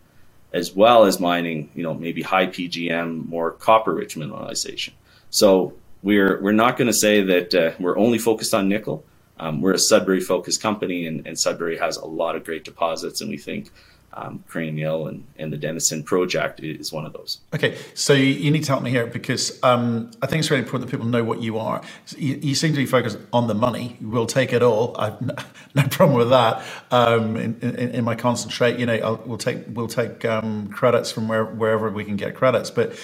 as 0.53 0.75
well 0.75 1.05
as 1.05 1.21
mining, 1.21 1.71
you 1.75 1.83
know, 1.83 1.95
maybe 1.95 2.23
high 2.23 2.47
PGM, 2.47 3.27
more 3.29 3.53
copper 3.53 3.95
rich 3.95 4.17
mineralization. 4.17 4.93
So 5.31 5.75
we're 6.03 6.41
we're 6.41 6.53
not 6.53 6.77
going 6.77 6.87
to 6.87 6.95
say 6.95 7.23
that 7.23 7.55
uh, 7.55 7.73
we're 7.79 7.99
only 7.99 8.19
focused 8.19 8.55
on 8.55 8.69
nickel. 8.69 9.05
Um, 9.39 9.61
we're 9.61 9.75
a 9.75 9.79
Sudbury 9.79 10.21
focused 10.21 10.63
company, 10.63 11.07
and, 11.07 11.27
and 11.27 11.39
Sudbury 11.39 11.77
has 11.77 11.99
a 11.99 12.07
lot 12.07 12.37
of 12.37 12.45
great 12.45 12.65
deposits, 12.65 13.21
and 13.21 13.29
we 13.29 13.37
think 13.37 13.71
um, 14.17 14.43
Crean 14.49 14.77
Hill 14.77 15.09
and, 15.09 15.25
and 15.39 15.53
the 15.53 15.57
Denison 15.57 16.03
project 16.03 16.61
is 16.61 16.93
one 16.93 17.05
of 17.05 17.13
those. 17.13 17.39
Okay, 17.55 17.77
so 17.95 18.15
you 18.15 18.51
need 18.51 18.65
to 18.65 18.73
help 18.73 18.83
me 18.83 18.91
here 18.91 19.07
because 19.07 19.63
um, 19.63 20.11
I 20.23 20.27
think 20.27 20.41
it's 20.41 20.51
really 20.51 20.63
important 20.63 20.91
that 20.91 20.97
people 20.97 21.07
know 21.07 21.23
what 21.23 21.43
you 21.43 21.59
are. 21.59 21.83
You, 22.17 22.39
you, 22.43 22.55
seem 22.55 22.73
to 22.73 22.79
be 22.79 22.87
focused 22.87 23.19
on 23.33 23.47
the 23.47 23.55
money. 23.55 23.99
We'll 24.01 24.27
take 24.27 24.53
it 24.53 24.63
all. 24.63 24.97
I've 24.99 25.21
no, 25.21 25.35
no 25.75 25.83
problem 25.89 26.17
with 26.17 26.31
that. 26.31 26.65
Um, 26.91 27.37
in, 27.37 27.59
in, 27.61 27.77
in, 27.77 28.05
my 28.05 28.15
concentrate, 28.15 28.79
you 28.79 28.87
know, 28.87 28.95
I'll, 28.95 29.23
we'll 29.27 29.39
take 29.39 29.65
we'll 29.69 29.89
take 29.89 30.25
um, 30.25 30.69
credits 30.69 31.13
from 31.13 31.29
where, 31.29 31.45
wherever 31.45 31.91
we 31.91 32.05
can 32.05 32.17
get 32.17 32.35
credits, 32.35 32.71
but 32.71 32.97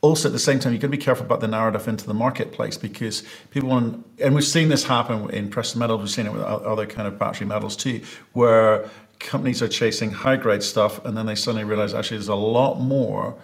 also 0.00 0.28
at 0.28 0.32
the 0.32 0.38
same 0.38 0.58
time, 0.58 0.72
you've 0.72 0.82
got 0.82 0.88
to 0.88 0.92
be 0.92 0.96
careful 0.96 1.26
about 1.26 1.40
the 1.40 1.48
narrative 1.48 1.88
into 1.88 2.06
the 2.06 2.14
marketplace 2.14 2.76
because 2.76 3.24
people 3.50 3.68
want, 3.68 4.06
and 4.20 4.34
we've 4.34 4.44
seen 4.44 4.68
this 4.68 4.84
happen 4.84 5.28
in 5.30 5.50
precious 5.50 5.74
metals, 5.74 6.00
we've 6.00 6.10
seen 6.10 6.26
it 6.26 6.32
with 6.32 6.42
other 6.42 6.86
kind 6.86 7.08
of 7.08 7.18
battery 7.18 7.46
metals 7.46 7.74
too, 7.74 8.00
where 8.32 8.88
companies 9.18 9.62
are 9.62 9.68
chasing 9.68 10.10
high 10.10 10.36
grade 10.36 10.62
stuff, 10.62 11.04
and 11.04 11.16
then 11.16 11.26
they 11.26 11.34
suddenly 11.34 11.64
realize 11.64 11.94
actually 11.94 12.18
there's 12.18 12.28
a 12.28 12.34
lot 12.34 12.80
more 12.80 13.36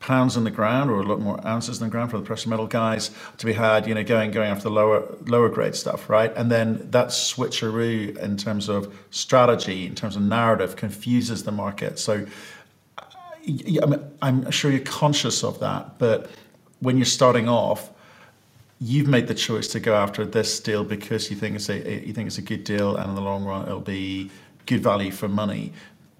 pounds 0.00 0.34
in 0.34 0.44
the 0.44 0.50
ground 0.50 0.90
or 0.90 1.00
a 1.00 1.02
lot 1.02 1.20
more 1.20 1.46
ounces 1.46 1.78
in 1.78 1.86
the 1.86 1.90
ground 1.90 2.10
for 2.10 2.18
the 2.18 2.24
precious 2.24 2.46
metal 2.46 2.66
guys 2.66 3.10
to 3.36 3.44
be 3.44 3.52
had, 3.52 3.86
you 3.86 3.94
know, 3.94 4.02
going 4.02 4.30
going 4.30 4.50
after 4.50 4.64
the 4.64 4.70
lower 4.70 5.04
lower 5.26 5.48
grade 5.48 5.74
stuff, 5.74 6.08
right? 6.08 6.34
And 6.36 6.50
then 6.50 6.88
that 6.90 7.08
switcheroo 7.08 8.16
in 8.18 8.36
terms 8.36 8.68
of 8.68 8.94
strategy, 9.10 9.86
in 9.86 9.94
terms 9.94 10.16
of 10.16 10.22
narrative, 10.22 10.76
confuses 10.76 11.44
the 11.44 11.52
market. 11.52 11.98
So 11.98 12.26
I'm 14.22 14.50
sure 14.50 14.70
you're 14.70 14.80
conscious 14.80 15.44
of 15.44 15.60
that, 15.60 15.98
but 15.98 16.30
when 16.80 16.96
you're 16.96 17.06
starting 17.06 17.48
off, 17.48 17.90
you've 18.80 19.08
made 19.08 19.26
the 19.26 19.34
choice 19.34 19.68
to 19.68 19.80
go 19.80 19.94
after 19.94 20.24
this 20.24 20.60
deal 20.60 20.82
because 20.84 21.30
you 21.30 21.36
think 21.36 21.56
it's 21.56 21.68
a 21.68 22.06
you 22.06 22.14
think 22.14 22.26
it's 22.26 22.38
a 22.38 22.42
good 22.42 22.64
deal, 22.64 22.96
and 22.96 23.10
in 23.10 23.14
the 23.14 23.20
long 23.20 23.44
run, 23.44 23.66
it'll 23.66 23.80
be 23.80 24.30
good 24.66 24.82
value 24.82 25.10
for 25.10 25.28
money. 25.28 25.72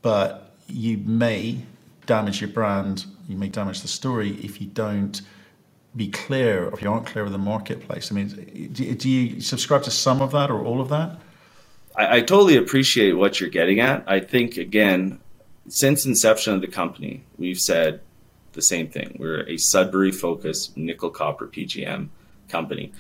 But 0.03 0.55
you 0.67 0.99
may 0.99 1.63
damage 2.07 2.41
your 2.41 2.51
brand, 2.51 3.07
you 3.29 3.37
may 3.37 3.49
damage 3.49 3.83
the 3.83 3.89
story 3.89 4.33
if 4.43 4.61
you 4.61 4.67
don't 4.67 5.21
be 5.97 6.09
clear, 6.09 6.67
or 6.67 6.75
if 6.75 6.83
you 6.83 6.91
aren't 6.91 7.07
clear 7.07 7.25
with 7.25 7.33
the 7.33 7.39
marketplace. 7.39 8.11
I 8.11 8.15
mean, 8.15 8.71
do, 8.73 9.09
you 9.09 9.41
subscribe 9.41 9.83
to 9.85 9.91
some 9.91 10.23
of 10.23 10.33
that 10.33 10.51
or 10.51 10.65
all 10.65 10.81
of 10.81 10.89
that? 10.91 11.19
I, 11.97 12.17
I 12.19 12.21
totally 12.21 12.57
appreciate 12.57 13.13
what 13.13 13.41
you're 13.41 13.51
getting 13.51 13.81
at. 13.81 14.05
I 14.07 14.21
think 14.21 14.57
again, 14.57 15.21
since 15.69 16.07
inception 16.07 16.55
of 16.55 16.61
the 16.61 16.69
company, 16.69 17.25
we've 17.39 17.59
said 17.59 18.01
the 18.53 18.63
same 18.63 18.89
thing. 18.89 19.17
We're 19.19 19.49
a 19.49 19.57
Sudbury 19.57 20.13
focused 20.13 20.77
nickel 20.77 21.11
copper 21.11 21.47
PGM 21.47 22.09
company. 22.49 22.93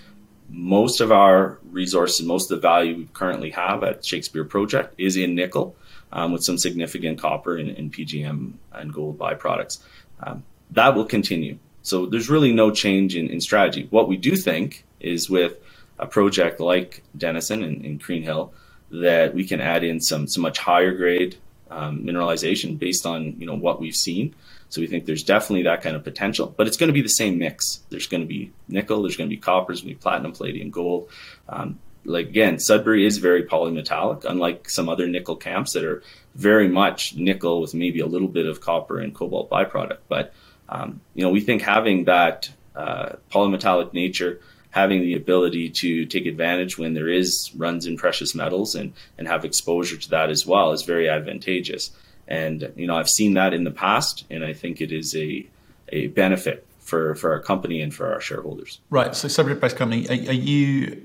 Most 0.50 1.00
of 1.00 1.12
our 1.12 1.58
resources, 1.70 2.26
most 2.26 2.50
of 2.50 2.58
the 2.58 2.62
value 2.62 2.96
we 2.96 3.08
currently 3.12 3.50
have 3.50 3.84
at 3.84 4.04
Shakespeare 4.04 4.44
Project 4.44 4.94
is 4.98 5.16
in 5.16 5.34
nickel, 5.34 5.76
um, 6.12 6.32
with 6.32 6.42
some 6.42 6.58
significant 6.58 7.18
copper 7.18 7.56
and, 7.56 7.70
and, 7.70 7.92
PGM 7.92 8.52
and 8.72 8.92
gold 8.92 9.18
byproducts. 9.18 9.78
Um, 10.20 10.42
that 10.72 10.94
will 10.94 11.04
continue. 11.04 11.58
So 11.82 12.06
there's 12.06 12.28
really 12.28 12.52
no 12.52 12.70
change 12.70 13.16
in, 13.16 13.28
in, 13.28 13.40
strategy. 13.40 13.86
What 13.90 14.08
we 14.08 14.16
do 14.16 14.36
think 14.36 14.84
is 15.00 15.30
with 15.30 15.56
a 15.98 16.06
project 16.06 16.60
like 16.60 17.02
Denison 17.16 17.62
and, 17.62 17.84
and 17.84 18.02
Hill, 18.02 18.52
that 18.90 19.34
we 19.34 19.46
can 19.46 19.60
add 19.60 19.84
in 19.84 20.00
some 20.00 20.26
some 20.26 20.42
much 20.42 20.58
higher 20.58 20.92
grade 20.92 21.36
um, 21.70 22.00
mineralization 22.00 22.78
based 22.78 23.06
on 23.06 23.36
you 23.38 23.46
know 23.46 23.54
what 23.54 23.80
we've 23.80 23.94
seen. 23.94 24.34
So 24.70 24.80
we 24.80 24.86
think 24.86 25.04
there's 25.04 25.22
definitely 25.24 25.64
that 25.64 25.82
kind 25.82 25.96
of 25.96 26.04
potential, 26.04 26.54
but 26.56 26.66
it's 26.66 26.76
going 26.76 26.88
to 26.88 26.94
be 26.94 27.02
the 27.02 27.08
same 27.08 27.38
mix. 27.38 27.80
There's 27.90 28.06
going 28.06 28.22
to 28.22 28.26
be 28.26 28.52
nickel, 28.68 29.02
there's 29.02 29.16
going 29.16 29.28
to 29.28 29.36
be 29.36 29.40
copper, 29.40 29.72
there's 29.72 29.82
going 29.82 29.94
to 29.94 29.98
be 29.98 30.02
platinum, 30.02 30.32
palladium, 30.32 30.70
gold. 30.70 31.10
Um, 31.48 31.78
like 32.04 32.28
again, 32.28 32.58
Sudbury 32.58 33.04
is 33.04 33.18
very 33.18 33.44
polymetallic, 33.44 34.24
unlike 34.24 34.70
some 34.70 34.88
other 34.88 35.06
nickel 35.06 35.36
camps 35.36 35.72
that 35.74 35.84
are 35.84 36.02
very 36.34 36.68
much 36.68 37.14
nickel 37.14 37.60
with 37.60 37.74
maybe 37.74 38.00
a 38.00 38.06
little 38.06 38.28
bit 38.28 38.46
of 38.46 38.60
copper 38.60 38.98
and 38.98 39.14
cobalt 39.14 39.50
byproduct. 39.50 39.98
But 40.08 40.32
um, 40.68 41.00
you 41.14 41.24
know, 41.24 41.30
we 41.30 41.40
think 41.40 41.62
having 41.62 42.04
that 42.04 42.50
uh, 42.74 43.16
polymetallic 43.30 43.92
nature 43.92 44.40
having 44.70 45.00
the 45.00 45.14
ability 45.14 45.68
to 45.68 46.06
take 46.06 46.26
advantage 46.26 46.78
when 46.78 46.94
there 46.94 47.08
is 47.08 47.50
runs 47.56 47.86
in 47.86 47.96
precious 47.96 48.34
metals 48.34 48.74
and, 48.74 48.92
and 49.18 49.26
have 49.26 49.44
exposure 49.44 49.96
to 49.96 50.10
that 50.10 50.30
as 50.30 50.46
well 50.46 50.72
is 50.72 50.82
very 50.82 51.08
advantageous. 51.08 51.90
And, 52.30 52.72
you 52.76 52.86
know, 52.86 52.96
I've 52.96 53.08
seen 53.08 53.34
that 53.34 53.52
in 53.52 53.64
the 53.64 53.70
past, 53.70 54.24
and 54.30 54.44
I 54.44 54.52
think 54.52 54.80
it 54.80 54.92
is 54.92 55.14
a, 55.16 55.46
a 55.88 56.06
benefit 56.08 56.66
for, 56.78 57.14
for 57.16 57.32
our 57.32 57.40
company 57.40 57.82
and 57.82 57.92
for 57.92 58.12
our 58.12 58.20
shareholders. 58.20 58.80
Right. 58.88 59.14
So, 59.14 59.28
Sudbury 59.28 59.56
based 59.56 59.76
company, 59.76 60.08
are, 60.08 60.30
are 60.30 60.34
you 60.34 61.04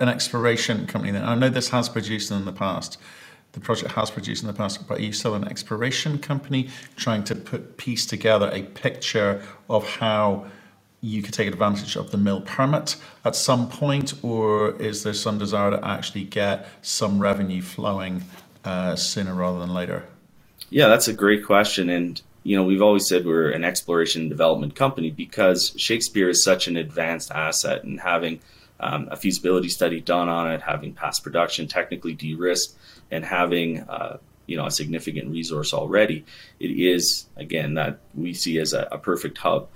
an 0.00 0.08
exploration 0.08 0.86
company 0.86 1.12
then? 1.12 1.24
I 1.24 1.34
know 1.34 1.50
this 1.50 1.68
has 1.68 1.88
produced 1.88 2.30
in 2.30 2.46
the 2.46 2.52
past 2.52 2.98
the 3.54 3.60
project 3.60 3.92
has 3.92 4.10
produced 4.10 4.42
in 4.42 4.48
the 4.48 4.52
past, 4.52 4.86
but 4.86 4.98
are 4.98 5.02
you 5.02 5.12
still 5.12 5.34
an 5.34 5.46
exploration 5.46 6.18
company 6.18 6.68
trying 6.96 7.22
to 7.24 7.36
put 7.36 7.76
piece 7.76 8.04
together 8.04 8.50
a 8.52 8.62
picture 8.62 9.42
of 9.70 9.88
how 9.88 10.46
you 11.00 11.22
could 11.22 11.34
take 11.34 11.46
advantage 11.46 11.96
of 11.96 12.10
the 12.10 12.18
mill 12.18 12.40
permit 12.40 12.96
at 13.24 13.36
some 13.36 13.68
point, 13.68 14.14
or 14.22 14.74
is 14.82 15.04
there 15.04 15.14
some 15.14 15.38
desire 15.38 15.70
to 15.70 15.86
actually 15.86 16.24
get 16.24 16.66
some 16.82 17.20
revenue 17.20 17.62
flowing 17.62 18.24
uh, 18.64 18.96
sooner 18.96 19.34
rather 19.34 19.60
than 19.60 19.72
later? 19.72 20.04
Yeah, 20.74 20.88
that's 20.88 21.06
a 21.06 21.12
great 21.12 21.44
question. 21.44 21.88
And, 21.88 22.20
you 22.42 22.56
know, 22.56 22.64
we've 22.64 22.82
always 22.82 23.06
said 23.06 23.24
we're 23.24 23.52
an 23.52 23.62
exploration 23.62 24.22
and 24.22 24.28
development 24.28 24.74
company 24.74 25.12
because 25.12 25.72
Shakespeare 25.76 26.28
is 26.28 26.42
such 26.42 26.66
an 26.66 26.76
advanced 26.76 27.30
asset 27.30 27.84
and 27.84 28.00
having 28.00 28.40
um, 28.80 29.06
a 29.08 29.16
feasibility 29.16 29.68
study 29.68 30.00
done 30.00 30.28
on 30.28 30.50
it, 30.50 30.62
having 30.62 30.92
past 30.92 31.22
production 31.22 31.68
technically 31.68 32.12
de 32.12 32.34
risked, 32.34 32.76
and 33.12 33.24
having 33.24 33.82
uh, 33.82 34.18
you 34.46 34.56
know 34.56 34.66
a 34.66 34.70
significant 34.72 35.30
resource 35.30 35.72
already, 35.72 36.24
it 36.58 36.72
is 36.72 37.26
again 37.36 37.74
that 37.74 38.00
we 38.12 38.34
see 38.34 38.58
as 38.58 38.72
a, 38.72 38.88
a 38.90 38.98
perfect 38.98 39.38
hub 39.38 39.68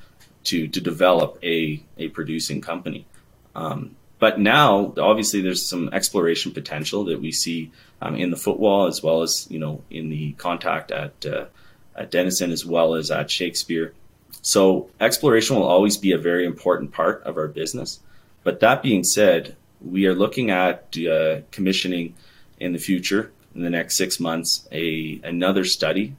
to 0.42 0.66
to 0.66 0.80
develop 0.80 1.38
a 1.44 1.80
a 1.96 2.08
producing 2.08 2.60
company. 2.60 3.06
Um, 3.54 3.94
but 4.18 4.40
now, 4.40 4.92
obviously, 4.98 5.40
there's 5.40 5.64
some 5.64 5.90
exploration 5.92 6.52
potential 6.52 7.04
that 7.04 7.20
we 7.20 7.30
see 7.30 7.70
um, 8.02 8.16
in 8.16 8.30
the 8.30 8.36
footwall 8.36 8.86
as 8.86 9.02
well 9.02 9.22
as 9.22 9.46
you 9.50 9.58
know 9.58 9.82
in 9.90 10.08
the 10.08 10.32
contact 10.32 10.90
at 10.90 11.24
uh, 11.24 11.46
at 11.94 12.10
Denison 12.10 12.50
as 12.50 12.64
well 12.64 12.94
as 12.94 13.10
at 13.10 13.30
Shakespeare. 13.30 13.94
So 14.42 14.90
exploration 15.00 15.56
will 15.56 15.66
always 15.66 15.96
be 15.96 16.12
a 16.12 16.18
very 16.18 16.46
important 16.46 16.92
part 16.92 17.22
of 17.24 17.36
our 17.36 17.48
business. 17.48 18.00
But 18.44 18.60
that 18.60 18.82
being 18.82 19.04
said, 19.04 19.56
we 19.80 20.06
are 20.06 20.14
looking 20.14 20.50
at 20.50 20.96
uh, 20.98 21.40
commissioning 21.50 22.14
in 22.58 22.72
the 22.72 22.78
future 22.78 23.32
in 23.54 23.62
the 23.62 23.70
next 23.70 23.96
six 23.96 24.18
months 24.18 24.68
a 24.72 25.20
another 25.22 25.64
study, 25.64 26.14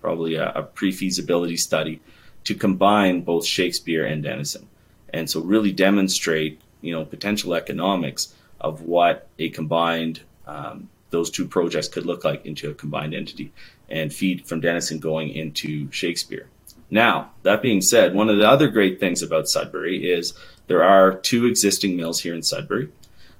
probably 0.00 0.34
a, 0.34 0.50
a 0.52 0.62
pre-feasibility 0.62 1.56
study 1.56 2.00
to 2.44 2.54
combine 2.54 3.22
both 3.22 3.46
Shakespeare 3.46 4.04
and 4.04 4.22
Denison, 4.22 4.68
and 5.12 5.30
so 5.30 5.40
really 5.40 5.72
demonstrate 5.72 6.60
you 6.80 6.92
know 6.92 7.04
potential 7.04 7.54
economics 7.54 8.34
of 8.60 8.82
what 8.82 9.28
a 9.38 9.48
combined 9.50 10.20
um, 10.46 10.88
those 11.10 11.30
two 11.30 11.46
projects 11.46 11.88
could 11.88 12.06
look 12.06 12.24
like 12.24 12.44
into 12.44 12.70
a 12.70 12.74
combined 12.74 13.14
entity 13.14 13.52
and 13.88 14.12
feed 14.12 14.46
from 14.46 14.60
Denison 14.60 14.98
going 14.98 15.30
into 15.30 15.90
Shakespeare. 15.90 16.48
Now, 16.90 17.30
that 17.42 17.62
being 17.62 17.80
said, 17.80 18.14
one 18.14 18.28
of 18.28 18.38
the 18.38 18.48
other 18.48 18.68
great 18.68 19.00
things 19.00 19.22
about 19.22 19.48
Sudbury 19.48 20.10
is 20.10 20.34
there 20.66 20.82
are 20.82 21.14
two 21.14 21.46
existing 21.46 21.96
mills 21.96 22.20
here 22.20 22.34
in 22.34 22.42
Sudbury 22.42 22.90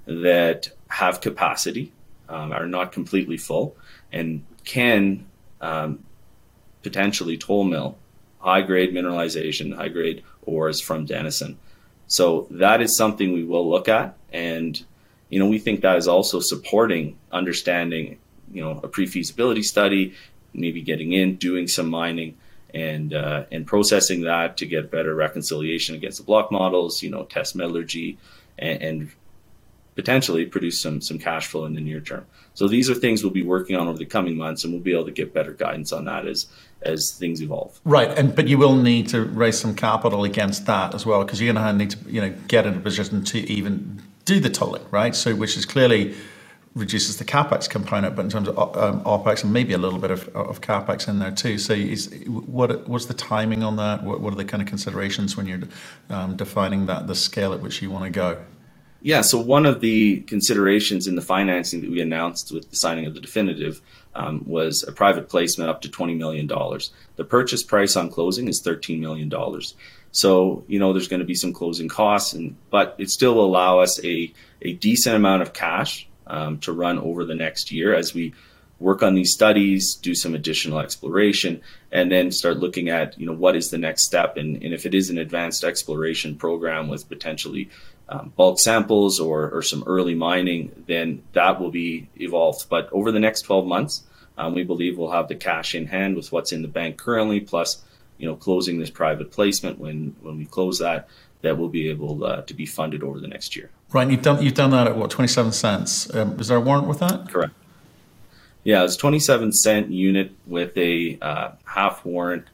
that 0.07 0.71
have 0.89 1.21
capacity, 1.21 1.93
um, 2.29 2.53
are 2.53 2.67
not 2.67 2.93
completely 2.93 3.37
full, 3.37 3.77
and 4.13 4.45
can 4.65 5.27
um, 5.61 6.05
potentially 6.83 7.37
toll 7.37 7.65
mill 7.65 7.99
high 8.41 8.63
grade 8.63 8.93
mineralization, 8.93 9.75
high 9.75 9.89
grade 9.89 10.23
ores 10.43 10.81
from 10.81 11.05
Denison. 11.05 11.59
So 12.09 12.47
that 12.51 12.81
is 12.81 12.97
something 12.97 13.33
we 13.33 13.45
will 13.45 13.69
look 13.69 13.89
at. 13.89 14.17
And, 14.33 14.83
you 15.29 15.39
know, 15.39 15.47
we 15.47 15.59
think 15.59 15.83
that 15.83 15.97
is 15.97 16.09
also 16.09 16.41
supporting 16.41 17.17
understanding, 17.31 18.19
you 18.53 18.63
know, 18.63 18.81
a 18.83 18.89
pre 18.89 19.07
feasibility 19.07 19.63
study, 19.63 20.15
maybe 20.53 20.83
getting 20.83 21.13
in, 21.13 21.37
doing 21.37 21.69
some 21.69 21.89
mining. 21.89 22.37
And 22.75 23.15
uh, 23.15 23.45
and 23.51 23.67
processing 23.67 24.23
that 24.23 24.59
to 24.59 24.67
get 24.67 24.91
better 24.91 25.15
reconciliation 25.15 25.95
against 25.95 26.19
the 26.19 26.25
block 26.25 26.53
models, 26.53 27.03
you 27.03 27.09
know, 27.09 27.25
test 27.25 27.57
metallurgy, 27.57 28.19
and, 28.59 28.83
and 28.83 29.11
potentially 29.99 30.47
produce 30.47 30.81
some 30.81 31.01
some 31.01 31.19
cash 31.19 31.49
flow 31.49 31.65
in 31.65 31.75
the 31.75 31.81
near 31.81 32.01
term. 32.01 32.25
So 32.55 32.69
these 32.69 32.89
are 32.89 32.95
things 32.95 33.25
we'll 33.25 33.33
be 33.33 33.43
working 33.43 33.75
on 33.75 33.89
over 33.89 33.99
the 33.99 34.07
coming 34.07 34.37
months, 34.37 34.63
and 34.63 34.73
we'll 34.73 34.81
be 34.81 34.93
able 34.93 35.07
to 35.07 35.11
get 35.11 35.35
better 35.35 35.53
guidance 35.53 35.93
on 35.93 36.05
that 36.05 36.25
as 36.25 36.47
as 36.83 37.11
things 37.11 37.43
evolve. 37.43 37.81
Right, 37.85 38.17
and 38.17 38.33
but 38.33 38.47
you 38.47 38.59
will 38.59 38.77
need 38.77 39.09
to 39.09 39.25
raise 39.25 39.59
some 39.59 39.75
capital 39.75 40.23
against 40.23 40.67
that 40.67 40.95
as 40.95 41.05
well 41.05 41.25
because 41.25 41.41
you're 41.41 41.53
going 41.53 41.67
to 41.67 41.73
need 41.73 41.91
to 41.91 41.99
you 42.09 42.21
know 42.21 42.33
get 42.47 42.65
in 42.65 42.75
a 42.75 42.81
position 42.81 43.25
to 43.25 43.41
even 43.51 44.01
do 44.25 44.39
the 44.39 44.49
tolling, 44.49 44.85
right? 44.93 45.17
So 45.17 45.35
which 45.35 45.57
is 45.57 45.67
clearly 45.67 46.15
reduces 46.77 47.17
the 47.17 47.25
capex 47.25 47.69
component, 47.69 48.15
but 48.15 48.25
in 48.25 48.31
terms 48.31 48.47
of 48.47 48.77
um, 48.77 49.01
opex 49.03 49.43
and 49.43 49.53
maybe 49.53 49.73
a 49.73 49.79
little 49.79 49.99
bit 49.99 50.13
of, 50.13 50.29
of 50.29 50.61
capex 50.61 51.09
in 51.09 51.19
there 51.19 51.33
too. 51.33 51.59
So, 51.59 51.73
is, 51.73 52.07
what 52.29 52.87
what's 52.87 53.07
the 53.07 53.15
timing 53.15 53.65
on 53.65 53.75
that? 53.77 54.05
What, 54.05 54.21
what 54.21 54.33
are 54.33 54.37
the 54.37 54.45
kind 54.45 54.63
of 54.63 54.69
considerations 54.69 55.37
when 55.37 55.47
you're 55.47 55.63
um, 56.09 56.37
defining 56.37 56.87
that 56.87 57.09
the 57.09 57.17
scale 57.17 57.53
at 57.53 57.61
which 57.61 57.83
you 57.83 57.91
want 57.91 58.05
to 58.05 58.11
go? 58.11 58.39
Yeah, 59.01 59.21
so 59.21 59.39
one 59.39 59.65
of 59.65 59.81
the 59.81 60.21
considerations 60.23 61.07
in 61.07 61.15
the 61.15 61.23
financing 61.23 61.83
that 61.83 61.91
we 61.91 62.01
announced 62.01 62.51
with 62.51 62.69
the 62.71 62.77
signing 62.77 63.07
of 63.07 63.15
the 63.15 63.21
definitive 63.21 63.81
um, 64.15 64.43
was 64.45 64.83
a 64.83 64.91
private 64.91 65.29
placement 65.29 65.71
up 65.71 65.83
to 65.83 65.89
$20 65.89 66.17
million. 66.17 66.49
The 66.49 67.25
purchase 67.25 67.63
price 67.63 67.95
on 67.95 68.11
closing 68.11 68.49
is 68.49 68.61
$13 68.61 68.99
million. 68.99 69.33
So, 70.11 70.65
you 70.67 70.81
know, 70.81 70.93
there's 70.93 71.07
going 71.07 71.21
to 71.21 71.27
be 71.27 71.37
some 71.37 71.53
closing 71.53 71.89
costs, 71.89 72.33
and 72.33 72.57
but 72.71 72.97
it 72.99 73.11
still 73.11 73.35
will 73.35 73.45
allow 73.45 73.79
us 73.79 74.03
a, 74.05 74.33
a 74.63 74.73
decent 74.73 75.15
amount 75.15 75.43
of 75.43 75.53
cash 75.53 76.09
um, 76.27 76.59
to 76.61 76.73
run 76.73 76.99
over 76.99 77.25
the 77.25 77.35
next 77.37 77.71
year 77.71 77.95
as 77.95 78.15
we 78.15 78.35
work 78.81 79.03
on 79.03 79.15
these 79.15 79.33
studies, 79.33 79.95
do 79.95 80.15
some 80.15 80.35
additional 80.35 80.79
exploration, 80.79 81.61
and 81.91 82.11
then 82.11 82.31
start 82.31 82.59
looking 82.59 82.89
at, 82.89 83.19
you 83.19 83.27
know, 83.27 83.33
what 83.33 83.57
is 83.57 83.71
the 83.71 83.79
next 83.79 84.05
step. 84.05 84.37
And, 84.37 84.63
and 84.63 84.73
if 84.73 84.87
it 84.87 84.95
is 84.95 85.11
an 85.11 85.19
advanced 85.19 85.65
exploration 85.65 86.37
program 86.37 86.89
with 86.89 87.09
potentially 87.09 87.71
um, 88.09 88.33
bulk 88.37 88.59
samples 88.59 89.21
or, 89.21 89.51
or 89.51 89.63
some 89.63 89.85
early 89.87 90.15
mining, 90.15 90.85
then 90.87 91.23
that 91.33 91.61
will 91.61 91.71
be 91.71 92.09
evolved. 92.17 92.69
But 92.69 92.89
over 92.93 93.13
the 93.13 93.21
next 93.21 93.43
12 93.43 93.67
months, 93.67 94.03
Um, 94.39 94.55
we 94.55 94.63
believe 94.63 94.97
we'll 94.97 95.11
have 95.11 95.27
the 95.27 95.35
cash 95.35 95.75
in 95.75 95.87
hand 95.87 96.15
with 96.15 96.31
what's 96.31 96.53
in 96.53 96.63
the 96.63 96.69
bank 96.69 96.97
currently, 96.97 97.41
plus 97.41 97.83
you 98.19 98.27
know 98.29 98.37
closing 98.37 98.79
this 98.79 98.91
private 98.91 99.33
placement 99.33 99.79
when 99.81 100.15
when 100.23 100.39
we 100.39 100.45
close 100.45 100.79
that 100.79 101.09
that 101.43 101.59
will 101.59 101.69
be 101.69 101.91
able 101.91 102.25
uh, 102.25 102.43
to 102.43 102.55
be 102.55 102.65
funded 102.65 103.03
over 103.03 103.19
the 103.21 103.27
next 103.27 103.57
year. 103.57 103.69
Right, 103.93 104.09
you've 104.09 104.23
done 104.23 104.41
you've 104.41 104.55
done 104.55 104.71
that 104.71 104.87
at 104.87 104.97
what 104.97 105.11
twenty 105.11 105.27
seven 105.29 105.51
cents. 105.51 106.15
Um, 106.15 106.39
is 106.39 106.47
there 106.47 106.57
a 106.57 106.61
warrant 106.61 106.87
with 106.87 107.01
that? 107.01 107.29
Correct. 107.29 107.53
Yeah, 108.63 108.85
it's 108.85 108.97
twenty 108.97 109.19
seven 109.19 109.51
cent 109.53 109.91
unit 109.91 110.31
with 110.47 110.77
a 110.77 111.19
uh, 111.21 111.49
half 111.65 112.05
warrant 112.05 112.45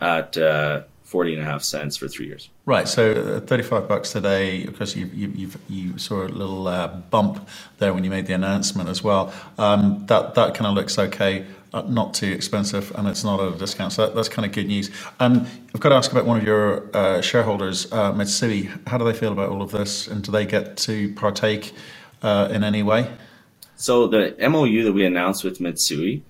at 0.00 0.38
uh, 0.38 0.82
40 1.12 1.34
and 1.34 1.42
a 1.42 1.44
half 1.44 1.62
cents 1.62 1.98
for 1.98 2.08
three 2.08 2.26
years. 2.26 2.48
Right, 2.64 2.88
so 2.88 3.12
uh, 3.36 3.40
35 3.40 3.86
bucks 3.86 4.12
today, 4.12 4.64
because 4.64 4.96
you, 4.96 5.10
you, 5.12 5.28
you, 5.28 5.50
you 5.68 5.98
saw 5.98 6.22
a 6.22 6.28
little 6.28 6.66
uh, 6.66 6.88
bump 6.88 7.46
there 7.78 7.92
when 7.92 8.02
you 8.02 8.08
made 8.08 8.26
the 8.26 8.32
announcement 8.32 8.88
as 8.88 9.04
well. 9.04 9.30
Um, 9.58 10.06
that, 10.06 10.34
that 10.36 10.54
kind 10.54 10.66
of 10.66 10.72
looks 10.72 10.98
okay, 10.98 11.44
uh, 11.74 11.82
not 11.82 12.14
too 12.14 12.32
expensive, 12.32 12.90
and 12.94 13.06
it's 13.06 13.24
not 13.24 13.40
at 13.40 13.54
a 13.54 13.58
discount, 13.58 13.92
so 13.92 14.06
that, 14.06 14.14
that's 14.14 14.30
kind 14.30 14.46
of 14.46 14.52
good 14.52 14.66
news. 14.66 14.90
Um, 15.20 15.46
I've 15.74 15.82
got 15.82 15.90
to 15.90 15.96
ask 15.96 16.10
about 16.10 16.24
one 16.24 16.38
of 16.38 16.44
your 16.44 16.88
uh, 16.96 17.20
shareholders, 17.20 17.92
uh, 17.92 18.14
Mitsui. 18.14 18.88
How 18.88 18.96
do 18.96 19.04
they 19.04 19.12
feel 19.12 19.32
about 19.32 19.50
all 19.50 19.60
of 19.60 19.70
this, 19.70 20.08
and 20.08 20.24
do 20.24 20.32
they 20.32 20.46
get 20.46 20.78
to 20.78 21.12
partake 21.12 21.74
uh, 22.22 22.48
in 22.50 22.64
any 22.64 22.82
way? 22.82 23.10
So 23.76 24.06
the 24.06 24.34
MOU 24.48 24.84
that 24.84 24.94
we 24.94 25.04
announced 25.04 25.44
with 25.44 25.58
Mitsui, 25.58 26.22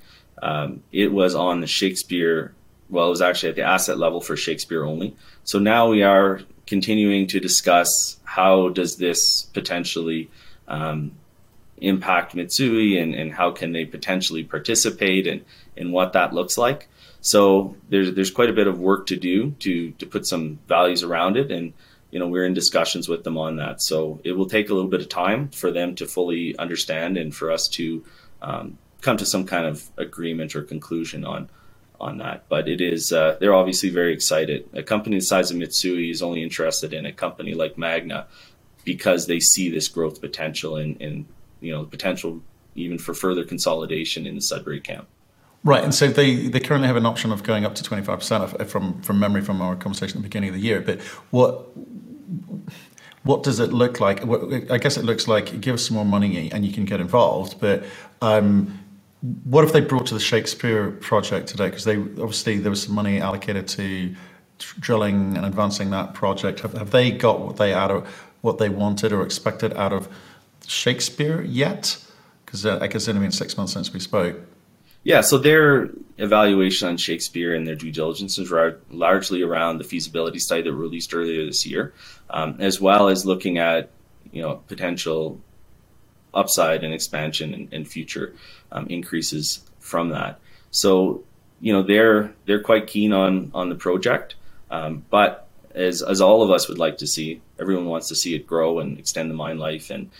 um, 0.43 0.83
it 0.91 1.13
was 1.13 1.37
on 1.37 1.61
the 1.61 1.69
Shakespeare 1.69 2.53
well, 2.93 3.07
it 3.07 3.11
was 3.11 3.23
actually 3.23 3.49
at 3.49 3.57
the 3.57 3.63
asset 3.63 3.97
level 3.97 4.21
for 4.21 4.37
Shakespeare 4.37 4.85
only. 4.85 5.17
So 5.45 5.59
now 5.59 5.89
we 5.89 6.03
are 6.03 6.43
continuing 6.67 7.27
to 7.29 7.41
discuss 7.41 8.19
how 8.25 8.69
does 8.69 8.97
this 8.97 9.45
potentially 9.55 10.31
um, 10.69 11.13
impact 11.79 12.37
Mitsui 12.37 13.03
and, 13.03 13.15
and 13.15 13.33
how 13.33 13.51
can 13.51 13.73
they 13.73 13.87
potentially 13.87 14.45
participate 14.45 15.27
and, 15.27 15.43
and 15.75 15.91
what 15.91 16.13
that 16.13 16.35
looks 16.35 16.59
like. 16.59 16.87
So 17.23 17.77
there's 17.89 18.13
there's 18.15 18.31
quite 18.31 18.51
a 18.51 18.53
bit 18.53 18.67
of 18.67 18.79
work 18.79 19.07
to 19.07 19.17
do 19.17 19.53
to 19.61 19.93
to 19.93 20.07
put 20.07 20.27
some 20.27 20.59
values 20.69 21.03
around 21.03 21.39
it, 21.39 21.51
and 21.51 21.73
you 22.11 22.19
know 22.19 22.27
we're 22.29 22.45
in 22.45 22.53
discussions 22.53 23.09
with 23.09 23.25
them 23.25 23.39
on 23.39 23.57
that. 23.57 23.81
So 23.81 24.21
it 24.23 24.33
will 24.33 24.49
take 24.49 24.69
a 24.69 24.75
little 24.75 24.91
bit 24.91 25.01
of 25.01 25.09
time 25.09 25.49
for 25.49 25.71
them 25.71 25.95
to 25.95 26.07
fully 26.07 26.59
understand 26.59 27.17
and 27.17 27.35
for 27.35 27.51
us 27.53 27.69
to 27.69 28.05
um, 28.43 28.77
come 29.01 29.17
to 29.17 29.25
some 29.25 29.47
kind 29.47 29.67
of 29.67 29.89
agreement 29.97 30.55
or 30.57 30.63
conclusion 30.63 31.25
on 31.25 31.49
on 32.03 32.19
that. 32.19 32.45
But 32.49 32.69
it 32.69 32.81
is 32.81 33.13
uh, 33.13 33.37
they're 33.41 33.55
obviously 33.55 33.91
very 33.91 34.13
excited. 34.13 34.69
A 34.75 34.83
company 34.83 35.17
the 35.17 35.23
size 35.23 35.51
of 35.51 35.57
Mitsui 35.57 36.11
is 36.11 36.23
only 36.23 36.43
interested 36.43 36.93
in 36.93 37.07
a 37.07 37.13
company 37.13 37.55
like 37.55 37.79
Magna 37.79 38.27
because 38.85 39.27
they 39.27 39.41
see 39.41 39.71
this 39.71 39.89
growth 39.89 40.21
potential 40.21 40.77
and, 40.77 41.25
you 41.61 41.73
know 41.73 41.85
potential 41.85 42.43
even 42.75 42.99
for 42.99 43.15
further 43.15 43.45
consolidation 43.45 44.27
in 44.27 44.35
the 44.35 44.41
Sudbury 44.41 44.81
camp. 44.81 45.07
Right, 45.65 45.85
and 45.85 45.95
so 45.95 46.09
they, 46.09 46.49
they 46.49 46.59
currently 46.59 46.89
have 46.89 46.97
an 46.97 47.07
option 47.07 47.31
of 47.31 47.45
going 47.45 47.65
up 47.65 47.77
to 47.77 47.85
twenty 47.85 48.03
five 48.03 48.19
percent 48.19 48.69
from 48.69 49.01
from 49.03 49.21
memory 49.21 49.43
from 49.43 49.63
our 49.63 49.77
conversation 49.77 50.19
at 50.19 50.23
the 50.23 50.29
beginning 50.29 50.51
of 50.51 50.57
the 50.57 50.61
year. 50.61 50.81
But 50.81 51.01
what 51.31 51.69
what 53.23 53.45
does 53.45 53.61
it 53.61 53.73
look 53.73 54.01
like? 54.01 54.23
I 54.71 54.79
guess 54.79 54.97
it 54.97 55.05
looks 55.05 55.29
like 55.29 55.61
give 55.61 55.75
us 55.75 55.87
some 55.87 55.95
more 55.95 56.05
money 56.05 56.51
and 56.51 56.67
you 56.67 56.73
can 56.73 56.85
get 56.85 57.01
involved. 57.01 57.61
But 57.61 57.85
um, 58.21 58.82
what 59.23 59.63
have 59.63 59.73
they 59.73 59.81
brought 59.81 60.07
to 60.07 60.15
the 60.15 60.21
Shakespeare 60.21 60.91
project 60.91 61.47
today? 61.49 61.67
Because 61.67 61.85
they 61.85 61.97
obviously 61.97 62.59
there 62.59 62.71
was 62.71 62.83
some 62.83 62.95
money 62.95 63.21
allocated 63.21 63.69
to 63.69 64.15
drilling 64.59 65.37
and 65.37 65.47
advancing 65.47 65.91
that 65.91 66.15
project. 66.15 66.61
Have, 66.61 66.73
have 66.75 66.91
they 66.91 67.11
got 67.11 67.41
what 67.41 67.57
they 67.57 67.73
out 67.73 67.91
of 67.91 68.07
what 68.41 68.59
they 68.59 68.69
wanted 68.69 69.13
or 69.13 69.23
expected 69.23 69.73
out 69.75 69.93
of 69.93 70.09
Shakespeare 70.67 71.43
yet? 71.43 72.05
Because 72.45 72.67
uh, 72.67 72.79
I 72.81 72.89
guess 72.89 73.03
it's 73.03 73.09
only 73.09 73.21
been 73.21 73.33
six 73.33 73.57
months 73.57 73.73
since 73.73 73.93
we 73.93 74.01
spoke. 74.01 74.41
Yeah, 75.05 75.21
so 75.21 75.39
their 75.39 75.91
evaluation 76.19 76.89
on 76.89 76.97
Shakespeare 76.97 77.55
and 77.55 77.67
their 77.67 77.75
due 77.75 77.91
diligence 77.91 78.39
is 78.39 78.53
largely 78.91 79.43
around 79.43 79.79
the 79.79 79.85
feasibility 79.85 80.39
study 80.39 80.63
that 80.63 80.73
released 80.73 81.13
earlier 81.13 81.45
this 81.45 81.67
year, 81.67 81.93
um, 82.31 82.57
as 82.61 82.81
well 82.81 83.09
as 83.09 83.27
looking 83.27 83.59
at 83.59 83.91
you 84.33 84.43
know 84.43 84.63
potential 84.69 85.41
upside 86.35 86.85
and 86.85 86.95
expansion 86.95 87.55
and, 87.55 87.73
and 87.73 87.89
future 87.89 88.35
um, 88.71 88.87
increases 88.89 89.63
from 89.81 90.11
that. 90.11 90.39
So, 90.71 91.23
you 91.61 91.73
know, 91.73 91.83
they're 91.83 92.33
they're 92.47 92.63
quite 92.63 92.87
keen 92.87 93.13
on 93.13 93.51
on 93.55 93.69
the 93.69 93.75
project, 93.75 94.35
um, 94.71 95.05
but 95.11 95.49
as 95.75 96.03
as 96.03 96.21
all 96.21 96.43
of 96.43 96.51
us 96.51 96.69
would 96.69 96.79
like 96.79 96.99
to 96.99 97.07
see, 97.07 97.41
everyone 97.59 97.87
wants 97.87 98.09
to 98.09 98.15
see 98.15 98.35
it 98.35 98.47
grow 98.47 98.79
and 98.79 98.99
extend 98.99 99.31
the 99.31 99.35
mine 99.35 99.59
life, 99.59 99.91
and 99.91 100.11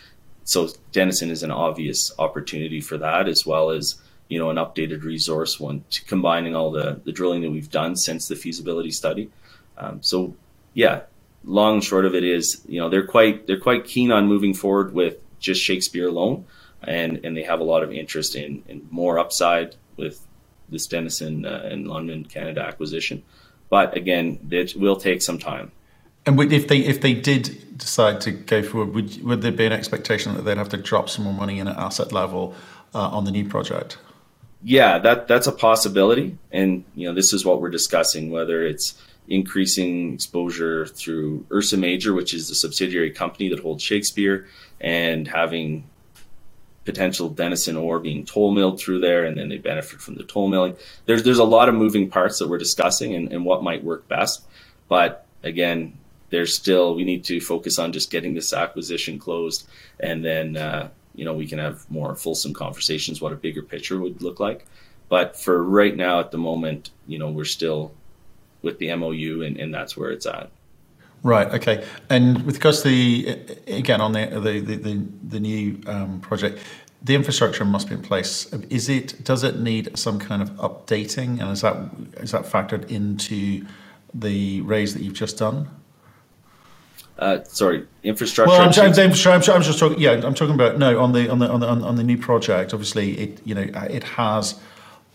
so 0.45 0.69
Denison 0.93 1.31
is 1.31 1.43
an 1.43 1.51
obvious 1.51 2.13
opportunity 2.19 2.81
for 2.81 2.99
that, 2.99 3.29
as 3.29 3.47
well 3.47 3.71
as 3.71 3.97
you 4.29 4.39
know 4.39 4.51
an 4.51 4.57
updated 4.57 5.05
resource 5.05 5.59
one, 5.59 5.85
combining 6.07 6.55
all 6.55 6.71
the 6.71 7.01
the 7.05 7.13
drilling 7.13 7.43
that 7.43 7.51
we've 7.51 7.71
done 7.71 7.97
since 7.97 8.29
the 8.29 8.37
feasibility 8.37 8.91
study. 8.91 9.31
Um, 9.79 10.03
so, 10.03 10.35
yeah, 10.75 11.03
long 11.45 11.81
short 11.81 12.05
of 12.05 12.15
it 12.15 12.25
is, 12.25 12.63
you 12.69 12.81
know, 12.81 12.89
they're 12.89 13.07
quite 13.07 13.47
they're 13.47 13.61
quite 13.61 13.85
keen 13.85 14.13
on 14.13 14.27
moving 14.27 14.55
forward 14.55 14.95
with 14.95 15.17
just 15.43 15.63
Shakespeare 15.63 16.09
alone, 16.09 16.47
and 16.83 17.21
and 17.25 17.37
they 17.37 17.43
have 17.43 17.61
a 17.61 17.65
lot 17.65 17.83
of 17.83 17.93
interest 17.93 18.35
in, 18.35 18.63
in 18.69 18.87
more 18.91 19.19
upside 19.19 19.77
with 19.97 20.27
this 20.69 20.87
Denison 20.87 21.45
uh, 21.45 21.69
and 21.71 21.87
Lonmin 21.87 22.29
Canada 22.29 22.63
acquisition. 22.63 23.23
But 23.69 23.97
again, 23.97 24.39
it 24.51 24.75
will 24.77 24.97
take 24.97 25.23
some 25.23 25.39
time. 25.39 25.73
And 26.25 26.41
if 26.53 26.69
they 26.69 26.79
if 26.79 27.01
they 27.01 27.15
did 27.15 27.79
decide 27.79 28.21
to 28.23 28.31
go 28.31 28.63
forward, 28.63 28.95
would 28.95 29.23
would 29.25 29.43
there 29.43 29.53
be 29.53 29.67
an 29.67 29.73
expectation 29.73 30.35
that 30.35 30.43
they'd 30.43 30.59
have 30.59 30.69
to 30.71 30.77
drop 30.77 31.09
some 31.09 31.25
more 31.25 31.35
money 31.35 31.59
in 31.59 31.69
at 31.69 31.77
asset 31.77 32.13
level 32.13 32.55
uh, 32.95 33.09
on 33.09 33.25
the 33.25 33.31
new 33.31 33.49
project? 33.49 33.99
Yeah, 34.63 34.99
that 34.99 35.27
that's 35.27 35.49
a 35.49 35.53
possibility, 35.53 36.39
and 36.53 36.85
you 36.95 37.09
know 37.09 37.15
this 37.15 37.33
is 37.33 37.45
what 37.45 37.61
we're 37.61 37.71
discussing 37.71 38.31
whether 38.31 38.65
it's 38.65 38.95
increasing 39.33 40.13
exposure 40.13 40.87
through 40.87 41.47
Ursa 41.51 41.79
Major, 41.79 42.13
which 42.13 42.35
is 42.35 42.49
the 42.49 42.55
subsidiary 42.55 43.11
company 43.11 43.49
that 43.49 43.61
holds 43.61 43.83
Shakespeare, 43.83 44.47
and 44.79 45.27
having 45.27 45.85
potential 46.85 47.31
Denison 47.31 47.77
ore 47.77 47.99
being 47.99 48.27
toll 48.27 48.51
milled 48.51 48.79
through 48.79 49.01
there, 49.01 49.25
and 49.25 49.37
then 49.37 49.49
they 49.49 49.57
benefit 49.57 50.01
from 50.01 50.17
the 50.17 50.25
toll 50.25 50.49
milling. 50.49 50.77
There's 51.07 51.23
there's 51.23 51.39
a 51.39 51.45
lot 51.45 51.71
of 51.71 51.75
moving 51.75 52.11
parts 52.11 52.39
that 52.39 52.49
we're 52.49 52.59
discussing 52.59 53.15
and, 53.15 53.33
and 53.33 53.45
what 53.45 53.63
might 53.63 53.83
work 53.83 54.07
best. 54.07 54.43
But 54.89 55.27
again, 55.43 55.97
there's 56.29 56.55
still 56.55 56.95
we 56.95 57.05
need 57.05 57.25
to 57.25 57.41
focus 57.41 57.79
on 57.79 57.93
just 57.93 58.11
getting 58.11 58.35
this 58.35 58.53
acquisition 58.53 59.19
closed, 59.19 59.67
and 59.99 60.23
then 60.23 60.59
uh, 60.59 60.91
you 61.15 61.25
know 61.25 61.33
we 61.33 61.47
can 61.47 61.59
have 61.59 61.91
more 61.91 62.15
fulsome 62.15 62.53
conversations 62.53 63.23
what 63.23 63.33
a 63.33 63.37
bigger 63.37 63.63
picture 63.63 63.99
would 63.99 64.21
look 64.21 64.41
like. 64.41 64.67
But 65.09 65.39
for 65.39 65.63
right 65.63 65.97
now, 65.97 66.21
at 66.21 66.33
the 66.33 66.39
moment, 66.39 66.91
you 67.07 67.19
know 67.19 67.31
we're 67.31 67.45
still 67.45 67.95
with 68.63 68.79
the 68.79 68.95
MOU, 68.95 69.43
and, 69.43 69.57
and 69.59 69.75
that's 69.75 69.97
where 69.97 70.11
it's 70.11 70.27
at. 70.27 70.51
Right. 71.23 71.49
Okay. 71.55 71.85
And 72.11 72.43
with 72.45 72.57
regards 72.57 72.83
to 72.83 72.89
the 72.89 73.39
again 73.69 74.01
on 74.01 74.13
the 74.13 74.27
the 74.27 74.61
the, 74.61 75.07
the 75.29 75.41
new 75.41 75.81
um, 75.87 76.21
project, 76.21 76.59
the 77.03 77.15
infrastructure 77.15 77.65
must 77.65 77.89
be 77.89 77.95
in 77.95 78.03
place. 78.03 78.53
Is 78.71 78.89
it? 78.89 79.23
Does 79.25 79.45
it 79.45 79.59
need 79.59 79.97
some 79.97 80.19
kind 80.19 80.43
of 80.43 80.51
updating? 80.53 81.41
And 81.41 81.51
is 81.51 81.61
that 81.61 81.77
is 82.17 82.33
that 82.33 82.45
factored 82.45 82.91
into 82.91 83.65
the 84.13 84.61
raise 84.63 84.95
that 84.95 85.03
you've 85.03 85.15
just 85.15 85.39
done? 85.39 85.69
Uh, 87.19 87.45
sorry, 87.45 87.87
infrastructure. 88.03 88.51
Well, 88.51 88.63
I'm, 88.63 88.73
I'm, 88.73 88.93
I'm, 88.99 89.43
I'm, 89.51 89.63
just 89.63 89.79
talking. 89.79 90.01
Yeah, 90.01 90.21
I'm 90.25 90.35
talking 90.35 90.55
about 90.55 90.79
no 90.79 91.01
on 91.01 91.13
the 91.13 91.31
on 91.31 91.39
the 91.39 91.49
on 91.49 91.61
the 91.61 91.67
on 91.69 91.95
the 91.97 92.03
new 92.03 92.19
project. 92.19 92.75
Obviously, 92.75 93.19
it 93.19 93.41
you 93.45 93.55
know 93.55 93.63
it 93.63 94.03
has 94.03 94.59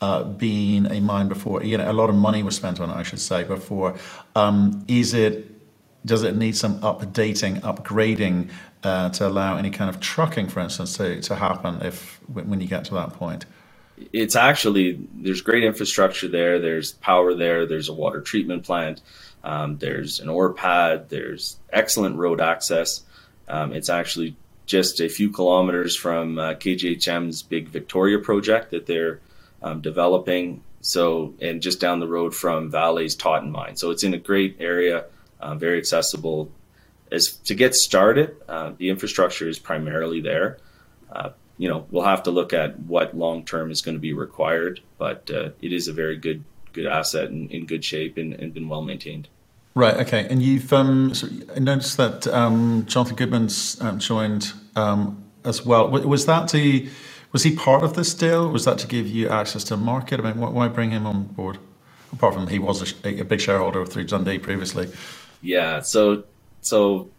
uh, 0.02 0.34
a 0.42 1.00
mine 1.00 1.28
before. 1.28 1.64
You 1.64 1.78
know, 1.78 1.90
a 1.90 1.94
lot 1.94 2.10
of 2.10 2.16
money 2.16 2.44
was 2.44 2.56
spent 2.56 2.80
on 2.80 2.90
it, 2.90 2.94
I 2.94 3.04
should 3.04 3.20
say, 3.20 3.44
before. 3.44 3.96
Um, 4.36 4.86
is 4.88 5.14
it? 5.14 5.54
Does 6.06 6.24
it 6.24 6.38
need 6.38 6.56
some 6.56 6.80
updating, 6.82 7.60
upgrading 7.62 8.50
uh, 8.84 9.10
to 9.10 9.28
allow 9.28 9.58
any 9.58 9.70
kind 9.72 9.90
of 9.90 10.00
trucking, 10.00 10.48
for 10.48 10.62
instance, 10.62 10.96
to, 10.98 11.20
to 11.22 11.36
happen 11.36 11.82
if 11.82 12.20
when 12.28 12.62
you 12.62 12.68
get 12.68 12.86
to 12.86 12.94
that 12.94 13.14
point? 13.14 13.46
It's 14.14 14.36
actually 14.36 15.00
there's 15.16 15.42
great 15.42 15.64
infrastructure 15.64 16.28
there. 16.28 16.60
There's 16.60 16.94
power 16.94 17.34
there. 17.34 17.66
There's 17.66 17.90
a 17.90 17.94
water 17.94 18.22
treatment 18.22 18.64
plant. 18.64 19.02
Um, 19.44 19.78
there's 19.78 20.20
an 20.20 20.30
ore 20.30 20.54
pad. 20.54 21.10
There's 21.10 21.58
excellent 21.74 22.16
road 22.16 22.40
access. 22.40 23.02
Um, 23.48 23.74
it's 23.74 23.90
actually 23.90 24.36
just 24.66 25.00
a 25.00 25.10
few 25.10 25.32
kilometers 25.32 25.96
from 25.96 26.38
uh, 26.38 26.54
KGHM's 26.54 27.42
big 27.42 27.70
Victoria 27.70 28.20
project 28.20 28.72
that 28.72 28.86
they're 28.86 29.20
um, 29.62 29.82
developing. 29.82 30.64
So, 30.82 31.34
and 31.42 31.62
just 31.62 31.80
down 31.80 32.00
the 32.00 32.08
road 32.08 32.36
from 32.36 32.72
Vale's 32.72 33.16
Totten 33.16 33.52
mine. 33.52 33.76
So 33.76 33.92
it's 33.92 34.04
in 34.04 34.14
a 34.14 34.18
great 34.18 34.58
area, 34.60 35.06
uh, 35.40 35.56
very 35.56 35.78
accessible. 35.78 36.52
As 37.12 37.32
to 37.38 37.56
get 37.56 37.74
started, 37.74 38.36
uh, 38.48 38.74
the 38.78 38.90
infrastructure 38.90 39.48
is 39.50 39.60
primarily 39.60 40.22
there. 40.22 40.58
Uh, 41.12 41.30
you 41.58 41.68
know, 41.68 41.86
we'll 41.90 42.06
have 42.06 42.24
to 42.24 42.32
look 42.32 42.54
at 42.54 42.80
what 42.82 43.18
long 43.18 43.44
term 43.44 43.72
is 43.72 43.82
going 43.82 43.96
to 43.96 44.02
be 44.02 44.14
required, 44.14 44.82
but 44.98 45.30
uh, 45.32 45.50
it 45.62 45.74
is 45.74 45.88
a 45.88 45.94
very 45.94 46.18
good 46.18 46.44
good 46.74 46.86
asset 46.86 47.30
and 47.30 47.52
in 47.52 47.66
good 47.66 47.84
shape 47.84 48.18
and, 48.18 48.34
and 48.34 48.54
been 48.54 48.70
well 48.70 48.84
maintained. 48.84 49.28
Right. 49.74 49.96
Okay. 49.98 50.28
And 50.30 50.42
you've 50.42 50.72
um, 50.74 51.14
so 51.14 51.28
noticed 51.58 51.98
that 51.98 52.28
um, 52.28 52.86
Jonathan 52.88 53.16
Goodman's 53.16 53.80
um, 53.82 54.00
joined 54.00 54.54
um, 54.76 55.24
as 55.44 55.66
well. 55.66 55.90
Was 55.90 56.26
that 56.26 56.48
to 56.50 56.88
Was 57.32 57.44
he 57.44 57.56
part 57.56 57.84
of 57.84 57.96
this 57.96 58.14
deal? 58.14 58.50
Was 58.50 58.66
that 58.66 58.78
to 58.80 58.88
give 58.88 59.08
you 59.08 59.30
access 59.30 59.64
to 59.66 59.78
market? 59.78 60.20
I 60.20 60.32
mean, 60.32 60.40
why 60.40 60.68
bring 60.68 60.92
him 60.92 61.06
on 61.06 61.24
board? 61.24 61.58
Apart 62.14 62.36
from 62.36 62.48
he 62.48 62.58
was 62.58 62.96
a, 63.04 63.20
a 63.20 63.24
big 63.24 63.42
shareholder 63.42 63.86
through 63.86 64.06
Dundee 64.06 64.40
previously. 64.40 64.90
Yeah. 65.42 65.82
So 65.82 66.24
so 66.62 67.10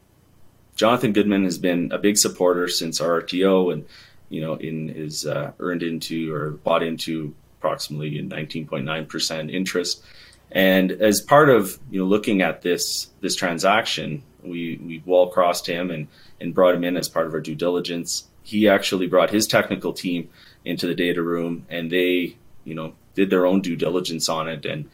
Jonathan 0.77 1.13
Goodman 1.13 1.45
has 1.45 1.59
been 1.59 1.93
a 1.93 1.99
big 1.99 2.17
supporter 2.17 2.69
since 2.69 3.01
RTO 3.01 3.73
and 3.73 3.85
you 4.29 4.41
know, 4.41 4.55
in 4.55 4.89
his 4.89 5.27
uh, 5.27 5.53
earned 5.59 5.83
into 5.83 6.35
or 6.35 6.51
bought 6.51 6.83
into 6.83 7.35
approximately 7.59 8.23
19.9% 8.23 9.53
interest. 9.53 10.03
And 10.51 10.93
as 10.93 11.21
part 11.21 11.51
of 11.51 11.79
you 11.91 12.01
know 12.01 12.07
looking 12.07 12.41
at 12.41 12.63
this 12.63 13.09
this 13.21 13.35
transaction, 13.35 14.23
we 14.43 14.81
we 14.83 15.03
wall 15.05 15.29
crossed 15.31 15.67
him 15.67 15.91
and 15.91 16.09
and 16.41 16.55
brought 16.55 16.75
him 16.75 16.85
in 16.85 16.97
as 16.97 17.09
part 17.09 17.27
of 17.27 17.35
our 17.35 17.41
due 17.41 17.55
diligence. 17.55 18.27
He 18.49 18.67
actually 18.67 19.07
brought 19.07 19.29
his 19.29 19.47
technical 19.47 19.93
team 19.93 20.31
into 20.65 20.87
the 20.87 20.95
data 20.95 21.23
room, 21.23 21.67
and 21.69 21.93
they 21.93 22.37
you 22.65 22.75
know 22.75 22.95
did 23.15 23.29
their 23.29 23.45
own 23.45 23.61
due 23.61 23.77
diligence 23.77 24.27
on 24.31 24.49
it. 24.49 24.65
And 24.65 24.89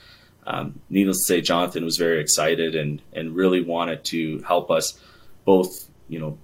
um, 0.44 0.80
needless 0.90 1.18
to 1.18 1.24
say, 1.24 1.40
Jonathan 1.40 1.84
was 1.84 1.96
very 1.96 2.20
excited 2.20 2.74
and 2.74 3.00
and 3.12 3.36
really 3.36 3.62
wanted 3.62 4.02
to 4.06 4.40
help 4.40 4.72
us 4.72 4.98
both 5.44 5.88
you 6.08 6.18
know 6.18 6.36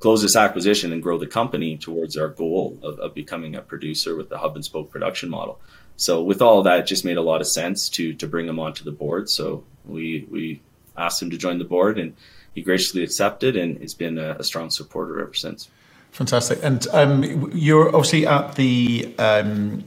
close 0.00 0.20
this 0.22 0.34
acquisition 0.34 0.92
and 0.92 1.00
grow 1.00 1.16
the 1.16 1.28
company 1.28 1.76
towards 1.76 2.16
our 2.16 2.28
goal 2.28 2.76
of, 2.82 2.98
of 2.98 3.14
becoming 3.14 3.54
a 3.54 3.62
producer 3.62 4.16
with 4.16 4.28
the 4.28 4.38
hub 4.38 4.56
and 4.56 4.64
spoke 4.64 4.90
production 4.90 5.28
model. 5.28 5.60
So 5.96 6.22
with 6.24 6.42
all 6.42 6.62
that, 6.64 6.80
it 6.80 6.86
just 6.86 7.04
made 7.04 7.18
a 7.18 7.22
lot 7.22 7.40
of 7.40 7.46
sense 7.46 7.88
to 7.90 8.14
to 8.14 8.26
bring 8.26 8.48
him 8.48 8.58
onto 8.58 8.82
the 8.82 8.98
board. 9.04 9.30
So 9.30 9.62
we 9.84 10.26
we 10.28 10.60
asked 10.96 11.22
him 11.22 11.30
to 11.30 11.38
join 11.38 11.58
the 11.58 11.72
board, 11.76 12.00
and 12.00 12.16
he 12.52 12.62
graciously 12.62 13.04
accepted, 13.04 13.54
and 13.54 13.80
has 13.80 13.94
been 13.94 14.18
a, 14.18 14.30
a 14.40 14.42
strong 14.42 14.70
supporter 14.70 15.20
ever 15.20 15.34
since. 15.34 15.68
Fantastic. 16.12 16.58
And 16.62 16.86
um, 16.92 17.50
you're 17.54 17.88
obviously 17.88 18.26
at 18.26 18.56
the 18.56 19.14
um, 19.18 19.84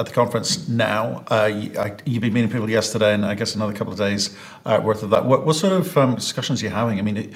at 0.00 0.06
the 0.06 0.12
conference 0.12 0.68
now. 0.68 1.24
Uh, 1.28 1.46
you, 1.46 1.70
have 1.72 2.04
been 2.04 2.32
meeting 2.32 2.50
people 2.50 2.70
yesterday, 2.70 3.14
and 3.14 3.24
I 3.24 3.34
guess 3.34 3.54
another 3.54 3.72
couple 3.72 3.92
of 3.92 3.98
days 3.98 4.36
uh, 4.64 4.80
worth 4.82 5.02
of 5.02 5.10
that. 5.10 5.24
What, 5.24 5.44
what 5.44 5.54
sort 5.54 5.72
of 5.72 5.96
um, 5.96 6.14
discussions 6.14 6.62
are 6.62 6.66
you 6.66 6.70
having? 6.70 6.98
I 6.98 7.02
mean, 7.02 7.34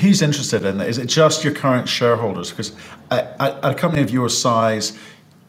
who's 0.00 0.22
interested 0.22 0.64
in 0.64 0.78
that? 0.78 0.88
Is 0.88 0.98
it 0.98 1.06
just 1.06 1.44
your 1.44 1.54
current 1.54 1.88
shareholders? 1.88 2.50
Because 2.50 2.72
at, 3.10 3.36
at 3.40 3.64
a 3.64 3.74
company 3.74 4.02
of 4.02 4.10
your 4.10 4.28
size, 4.28 4.98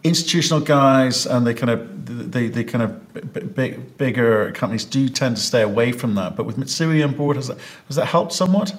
institutional 0.03 0.61
guys 0.61 1.27
and 1.27 1.45
they 1.45 1.53
kind 1.53 1.69
of 1.69 2.31
they, 2.31 2.47
they 2.47 2.63
kind 2.63 2.83
of 2.83 3.55
big, 3.55 3.97
bigger 3.97 4.51
companies 4.53 4.83
do 4.83 5.07
tend 5.07 5.37
to 5.37 5.41
stay 5.41 5.61
away 5.61 5.91
from 5.91 6.15
that. 6.15 6.35
But 6.35 6.45
with 6.45 6.57
Mitsui 6.57 7.03
on 7.03 7.15
board, 7.15 7.35
has 7.35 7.47
that 7.47 7.57
has 7.87 7.95
that 7.95 8.07
helped 8.07 8.33
somewhat? 8.33 8.75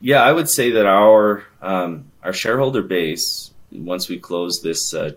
Yeah, 0.00 0.22
I 0.22 0.32
would 0.32 0.48
say 0.48 0.70
that 0.70 0.86
our 0.86 1.44
um, 1.60 2.10
our 2.22 2.32
shareholder 2.32 2.82
base, 2.82 3.50
once 3.70 4.08
we 4.08 4.18
close 4.18 4.60
this 4.62 4.94
uh, 4.94 5.12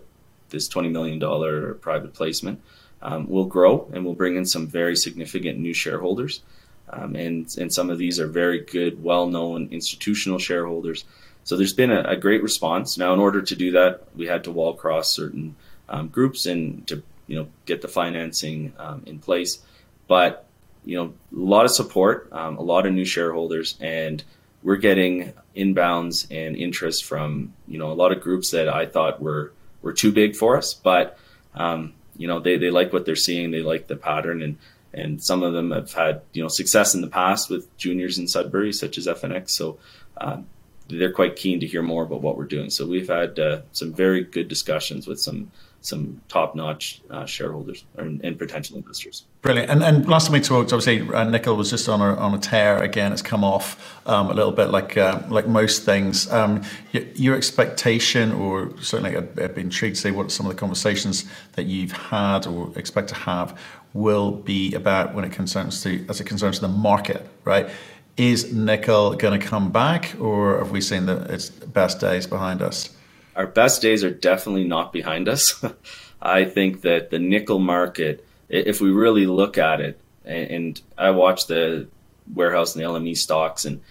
this 0.50 0.68
twenty 0.68 0.88
million 0.88 1.18
dollar 1.18 1.74
private 1.74 2.14
placement, 2.14 2.60
um, 3.02 3.28
will 3.28 3.44
grow 3.44 3.88
and 3.92 4.04
we'll 4.04 4.14
bring 4.14 4.36
in 4.36 4.46
some 4.46 4.66
very 4.66 4.96
significant 4.96 5.58
new 5.58 5.74
shareholders. 5.74 6.42
Um, 6.88 7.16
and 7.16 7.48
and 7.58 7.72
some 7.72 7.90
of 7.90 7.98
these 7.98 8.20
are 8.20 8.28
very 8.28 8.60
good, 8.60 9.02
well 9.02 9.26
known 9.26 9.68
institutional 9.70 10.38
shareholders 10.38 11.04
so 11.46 11.56
there's 11.56 11.72
been 11.72 11.92
a, 11.92 12.02
a, 12.02 12.16
great 12.16 12.42
response. 12.42 12.98
Now, 12.98 13.14
in 13.14 13.20
order 13.20 13.40
to 13.40 13.54
do 13.54 13.70
that, 13.70 14.02
we 14.16 14.26
had 14.26 14.42
to 14.44 14.50
wall 14.50 14.74
cross 14.74 15.14
certain 15.14 15.54
um, 15.88 16.08
groups 16.08 16.44
and 16.44 16.84
to 16.88 17.04
you 17.28 17.36
know 17.36 17.46
get 17.66 17.82
the 17.82 17.88
financing 17.88 18.72
um, 18.80 19.04
in 19.06 19.20
place. 19.20 19.60
But 20.08 20.44
you 20.84 20.96
know, 20.96 21.14
a 21.32 21.38
lot 21.38 21.64
of 21.64 21.70
support, 21.70 22.28
um, 22.32 22.56
a 22.56 22.62
lot 22.62 22.84
of 22.84 22.92
new 22.92 23.04
shareholders, 23.04 23.78
and 23.80 24.24
we're 24.64 24.76
getting 24.76 25.34
inbounds 25.56 26.26
and 26.30 26.56
interest 26.56 27.04
from 27.04 27.54
you 27.66 27.78
know 27.78 27.90
a 27.90 27.94
lot 27.94 28.12
of 28.12 28.20
groups 28.20 28.50
that 28.50 28.68
I 28.68 28.86
thought 28.86 29.20
were 29.20 29.52
were 29.82 29.92
too 29.92 30.12
big 30.12 30.36
for 30.36 30.56
us, 30.56 30.74
but 30.74 31.18
um, 31.54 31.94
you 32.16 32.28
know 32.28 32.40
they, 32.40 32.58
they 32.58 32.70
like 32.70 32.92
what 32.92 33.06
they're 33.06 33.16
seeing, 33.16 33.50
they 33.50 33.62
like 33.62 33.86
the 33.86 33.96
pattern, 33.96 34.42
and 34.42 34.58
and 34.92 35.22
some 35.22 35.42
of 35.42 35.52
them 35.52 35.70
have 35.70 35.92
had 35.92 36.22
you 36.32 36.42
know 36.42 36.48
success 36.48 36.94
in 36.94 37.00
the 37.00 37.08
past 37.08 37.50
with 37.50 37.74
juniors 37.76 38.18
in 38.18 38.28
Sudbury, 38.28 38.72
such 38.72 38.98
as 38.98 39.06
FNX. 39.06 39.50
So 39.50 39.78
um, 40.18 40.46
they're 40.88 41.12
quite 41.12 41.36
keen 41.36 41.60
to 41.60 41.66
hear 41.66 41.82
more 41.82 42.04
about 42.04 42.22
what 42.22 42.36
we're 42.36 42.44
doing. 42.44 42.70
So 42.70 42.86
we've 42.86 43.08
had 43.08 43.38
uh, 43.38 43.60
some 43.72 43.92
very 43.92 44.24
good 44.24 44.48
discussions 44.48 45.06
with 45.06 45.20
some 45.20 45.50
some 45.86 46.20
top-notch 46.28 47.00
uh, 47.10 47.24
shareholders 47.24 47.84
and, 47.96 48.22
and, 48.24 48.38
potential 48.38 48.76
investors. 48.76 49.24
Brilliant. 49.42 49.70
And, 49.70 49.82
and 49.82 50.08
last 50.08 50.26
time 50.26 50.32
we 50.32 50.40
talked, 50.40 50.72
obviously, 50.72 51.08
uh, 51.14 51.24
nickel 51.24 51.56
was 51.56 51.70
just 51.70 51.88
on 51.88 52.00
a, 52.00 52.16
on 52.16 52.34
a 52.34 52.38
tear 52.38 52.82
again. 52.82 53.12
It's 53.12 53.22
come 53.22 53.44
off 53.44 53.96
um, 54.06 54.28
a 54.28 54.34
little 54.34 54.52
bit, 54.52 54.70
like 54.70 54.96
uh, 54.96 55.22
like 55.28 55.46
most 55.46 55.84
things. 55.84 56.30
Um, 56.32 56.62
your, 56.92 57.04
your, 57.14 57.36
expectation, 57.36 58.32
or 58.32 58.72
certainly 58.80 59.16
I'd, 59.16 59.38
I'd 59.38 59.54
be 59.54 59.60
intrigued 59.60 59.96
to 59.96 60.02
see 60.02 60.10
what 60.10 60.32
some 60.32 60.46
of 60.46 60.52
the 60.52 60.58
conversations 60.58 61.24
that 61.52 61.66
you've 61.66 61.92
had 61.92 62.46
or 62.46 62.72
expect 62.76 63.08
to 63.08 63.14
have 63.14 63.58
will 63.94 64.32
be 64.32 64.74
about 64.74 65.14
when 65.14 65.24
it 65.24 65.32
concerns 65.32 65.82
to 65.84 66.04
as 66.08 66.20
it 66.20 66.24
concerns 66.24 66.56
to 66.56 66.62
the 66.62 66.68
market, 66.68 67.26
right? 67.44 67.70
Is 68.16 68.52
nickel 68.52 69.14
going 69.14 69.38
to 69.38 69.46
come 69.46 69.70
back, 69.70 70.16
or 70.18 70.58
have 70.58 70.70
we 70.70 70.80
seen 70.80 71.06
the 71.06 71.22
its 71.32 71.50
best 71.50 72.00
days 72.00 72.26
behind 72.26 72.62
us? 72.62 72.95
Our 73.36 73.46
best 73.46 73.82
days 73.82 74.02
are 74.02 74.10
definitely 74.10 74.64
not 74.64 74.92
behind 74.92 75.28
us. 75.28 75.62
I 76.22 76.44
think 76.44 76.80
that 76.80 77.10
the 77.10 77.18
nickel 77.18 77.58
market, 77.58 78.26
if 78.48 78.80
we 78.80 78.90
really 78.90 79.26
look 79.26 79.58
at 79.58 79.80
it, 79.80 80.00
and 80.24 80.80
I 80.96 81.10
watch 81.10 81.46
the 81.46 81.86
warehouse 82.32 82.74
and 82.74 82.82
the 82.82 82.88
LME 82.88 83.16
stocks, 83.16 83.64
and, 83.66 83.82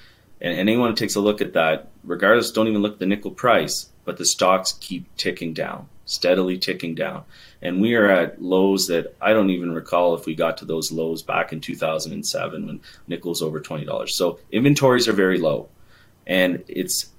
and 0.42 0.58
anyone 0.58 0.90
who 0.90 0.96
takes 0.96 1.16
a 1.16 1.22
look 1.22 1.42
at 1.42 1.54
that, 1.54 1.90
regardless, 2.04 2.52
don't 2.52 2.68
even 2.68 2.82
look 2.82 2.94
at 2.94 3.00
the 3.00 3.06
nickel 3.06 3.32
price, 3.32 3.90
but 4.04 4.18
the 4.18 4.26
stocks 4.26 4.74
keep 4.74 5.16
ticking 5.16 5.54
down, 5.54 5.88
steadily 6.06 6.58
ticking 6.58 6.96
down. 6.96 7.24
And 7.62 7.82
we 7.82 7.96
are 7.96 8.10
at 8.10 8.42
lows 8.42 8.88
that 8.88 9.16
I 9.22 9.34
don't 9.34 9.52
even 9.52 9.72
recall 9.72 10.16
if 10.16 10.26
we 10.26 10.36
got 10.36 10.58
to 10.58 10.66
those 10.66 10.92
lows 10.92 11.22
back 11.22 11.54
in 11.54 11.62
2007 11.62 12.66
when 12.66 12.82
nickel 13.08 13.30
was 13.30 13.42
over 13.42 13.62
$20. 13.62 14.10
So 14.10 14.40
inventories 14.52 15.08
are 15.08 15.14
very 15.14 15.38
low. 15.38 15.70
And 16.28 16.64
it's 16.68 17.12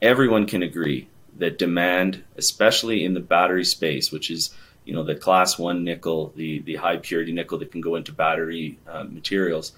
everyone 0.00 0.46
can 0.46 0.62
agree 0.62 1.08
that 1.38 1.58
demand, 1.58 2.22
especially 2.36 3.04
in 3.04 3.14
the 3.14 3.20
battery 3.20 3.64
space, 3.64 4.12
which 4.12 4.30
is 4.30 4.54
you 4.84 4.94
know 4.94 5.02
the 5.02 5.14
class 5.14 5.58
one 5.58 5.84
nickel, 5.84 6.32
the 6.36 6.60
the 6.60 6.76
high 6.76 6.96
purity 6.96 7.32
nickel 7.32 7.58
that 7.58 7.72
can 7.72 7.80
go 7.80 7.96
into 7.96 8.12
battery 8.12 8.78
uh, 8.88 9.04
materials, 9.04 9.72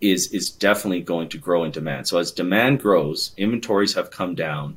is 0.00 0.32
is 0.32 0.50
definitely 0.50 1.00
going 1.00 1.28
to 1.30 1.38
grow 1.38 1.64
in 1.64 1.70
demand. 1.70 2.08
So 2.08 2.18
as 2.18 2.32
demand 2.32 2.80
grows, 2.80 3.32
inventories 3.36 3.94
have 3.94 4.10
come 4.10 4.34
down. 4.34 4.76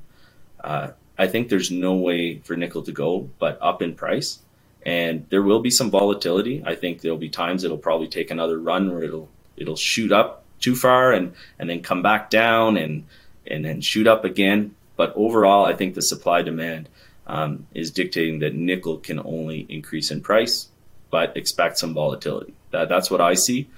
Uh, 0.63 0.89
I 1.17 1.27
think 1.27 1.49
there's 1.49 1.69
no 1.69 1.95
way 1.95 2.39
for 2.39 2.55
nickel 2.55 2.83
to 2.83 2.91
go 2.91 3.29
but 3.39 3.57
up 3.61 3.81
in 3.81 3.93
price. 3.93 4.39
And 4.85 5.25
there 5.29 5.41
will 5.41 5.59
be 5.59 5.69
some 5.69 5.91
volatility. 5.91 6.63
I 6.65 6.75
think 6.75 7.01
there'll 7.01 7.17
be 7.17 7.29
times 7.29 7.65
it'll 7.65 7.77
probably 7.77 8.07
take 8.07 8.31
another 8.31 8.57
run 8.57 8.91
where 8.91 9.03
it'll 9.03 9.29
it'll 9.57 9.75
shoot 9.75 10.13
up 10.13 10.45
too 10.61 10.75
far 10.75 11.11
and 11.11 11.33
and 11.59 11.69
then 11.69 11.81
come 11.81 12.01
back 12.01 12.29
down 12.29 12.77
and 12.77 13.05
and 13.45 13.65
then 13.65 13.81
shoot 13.81 14.07
up 14.07 14.23
again. 14.23 14.75
But 14.99 15.13
overall, 15.15 15.65
I 15.65 15.75
think 15.75 15.95
the 15.95 16.01
supply 16.01 16.41
demand 16.41 16.89
um, 17.25 17.67
is 17.73 17.89
dictating 17.89 18.39
that 18.39 18.53
nickel 18.53 18.97
can 18.97 19.17
only 19.23 19.65
increase 19.69 20.11
in 20.11 20.19
price, 20.19 20.67
but 21.09 21.37
expect 21.37 21.77
some 21.77 21.93
volatility. 21.93 22.53
That, 22.71 22.89
that's 22.89 23.09
what 23.09 23.21
I 23.21 23.35
see. 23.35 23.69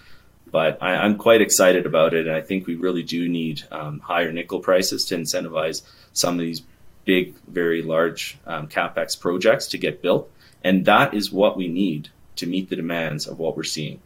But 0.50 0.82
I, 0.82 1.06
am 1.06 1.20
quite 1.20 1.40
excited 1.40 1.86
about 1.86 2.16
it, 2.16 2.26
and 2.26 2.36
I 2.36 2.42
think 2.42 2.66
we 2.66 2.74
really 2.74 3.04
do 3.04 3.30
need 3.30 3.62
um, 3.70 4.00
higher 4.00 4.32
nickel 4.32 4.62
prices 4.62 5.06
to 5.06 5.16
incentivize 5.16 5.84
some 6.12 6.34
of 6.34 6.40
these 6.40 6.64
big, 7.06 7.36
very 7.48 7.84
large 7.84 8.40
um, 8.48 8.68
capex 8.68 9.20
projects 9.20 9.68
to 9.68 9.78
get 9.78 10.02
built, 10.02 10.28
and 10.64 10.86
that 10.86 11.14
is 11.14 11.32
what 11.32 11.56
we 11.56 11.68
need 11.68 12.10
to 12.38 12.48
meet 12.48 12.72
the 12.72 12.76
demands 12.76 13.28
of 13.28 13.38
what 13.38 13.56
we're 13.56 13.62
seeing. 13.62 14.02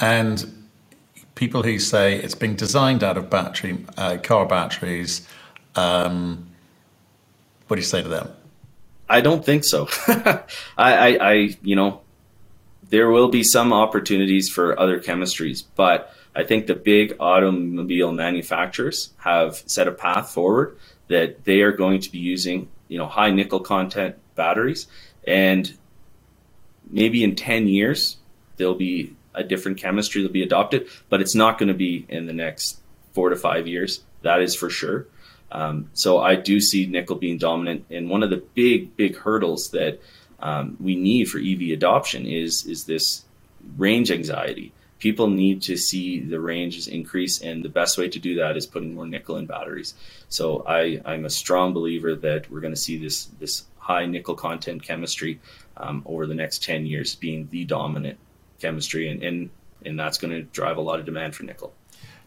And 0.00 0.68
people 1.36 1.62
who 1.62 1.78
say 1.78 2.16
it's 2.16 2.34
being 2.34 2.56
designed 2.56 3.04
out 3.04 3.16
of 3.16 3.30
battery 3.30 3.86
uh, 3.96 4.16
car 4.16 4.46
batteries, 4.46 5.24
um, 5.74 6.48
what 7.66 7.76
do 7.76 7.80
you 7.80 7.86
say 7.86 8.02
to 8.02 8.08
them? 8.08 8.30
I 9.08 9.20
don't 9.20 9.44
think 9.44 9.64
so. 9.64 9.88
I, 10.08 10.42
I, 10.76 11.18
I, 11.20 11.32
you 11.62 11.76
know, 11.76 12.02
there 12.90 13.10
will 13.10 13.28
be 13.28 13.42
some 13.42 13.72
opportunities 13.72 14.48
for 14.48 14.78
other 14.78 15.00
chemistries, 15.00 15.64
but 15.76 16.12
I 16.34 16.44
think 16.44 16.66
the 16.66 16.74
big 16.74 17.16
automobile 17.20 18.12
manufacturers 18.12 19.10
have 19.18 19.62
set 19.66 19.88
a 19.88 19.92
path 19.92 20.30
forward 20.30 20.76
that 21.08 21.44
they 21.44 21.62
are 21.62 21.72
going 21.72 22.00
to 22.00 22.12
be 22.12 22.18
using, 22.18 22.68
you 22.88 22.98
know, 22.98 23.06
high 23.06 23.30
nickel 23.30 23.60
content 23.60 24.16
batteries, 24.34 24.86
and 25.26 25.76
maybe 26.90 27.24
in 27.24 27.34
10 27.34 27.68
years 27.68 28.16
there'll 28.56 28.74
be 28.74 29.14
a 29.34 29.44
different 29.44 29.78
chemistry 29.78 30.22
that'll 30.22 30.32
be 30.32 30.42
adopted, 30.42 30.88
but 31.08 31.20
it's 31.20 31.34
not 31.34 31.58
going 31.58 31.68
to 31.68 31.74
be 31.74 32.04
in 32.08 32.26
the 32.26 32.32
next 32.32 32.80
four 33.12 33.30
to 33.30 33.36
five 33.36 33.66
years. 33.66 34.04
That 34.22 34.42
is 34.42 34.54
for 34.54 34.70
sure. 34.70 35.06
Um, 35.50 35.90
so 35.94 36.20
I 36.20 36.34
do 36.36 36.60
see 36.60 36.86
nickel 36.86 37.16
being 37.16 37.38
dominant, 37.38 37.86
and 37.90 38.10
one 38.10 38.22
of 38.22 38.30
the 38.30 38.44
big, 38.54 38.96
big 38.96 39.16
hurdles 39.16 39.70
that 39.70 40.00
um, 40.40 40.76
we 40.78 40.94
need 40.94 41.28
for 41.28 41.38
EV 41.38 41.72
adoption 41.72 42.26
is 42.26 42.64
is 42.66 42.84
this 42.84 43.24
range 43.76 44.10
anxiety 44.10 44.72
people 44.98 45.28
need 45.28 45.62
to 45.62 45.76
see 45.76 46.20
the 46.20 46.40
ranges 46.40 46.88
increase, 46.88 47.40
and 47.40 47.64
the 47.64 47.68
best 47.68 47.98
way 47.98 48.08
to 48.08 48.18
do 48.18 48.36
that 48.36 48.56
is 48.56 48.66
putting 48.66 48.94
more 48.94 49.06
nickel 49.06 49.36
in 49.36 49.46
batteries. 49.46 49.94
So 50.28 50.64
I, 50.66 51.00
I'm 51.04 51.24
a 51.24 51.30
strong 51.30 51.72
believer 51.72 52.14
that 52.16 52.50
we're 52.50 52.60
going 52.60 52.74
to 52.74 52.80
see 52.80 52.98
this 52.98 53.26
this 53.38 53.64
high 53.78 54.06
nickel 54.06 54.34
content 54.34 54.82
chemistry 54.82 55.40
um, 55.76 56.02
over 56.04 56.26
the 56.26 56.34
next 56.34 56.62
10 56.62 56.84
years 56.84 57.14
being 57.14 57.48
the 57.50 57.64
dominant 57.64 58.18
chemistry, 58.60 59.08
and, 59.08 59.22
and, 59.22 59.50
and 59.86 59.98
that's 59.98 60.18
going 60.18 60.32
to 60.32 60.42
drive 60.42 60.76
a 60.76 60.80
lot 60.80 60.98
of 60.98 61.06
demand 61.06 61.34
for 61.34 61.44
nickel. 61.44 61.72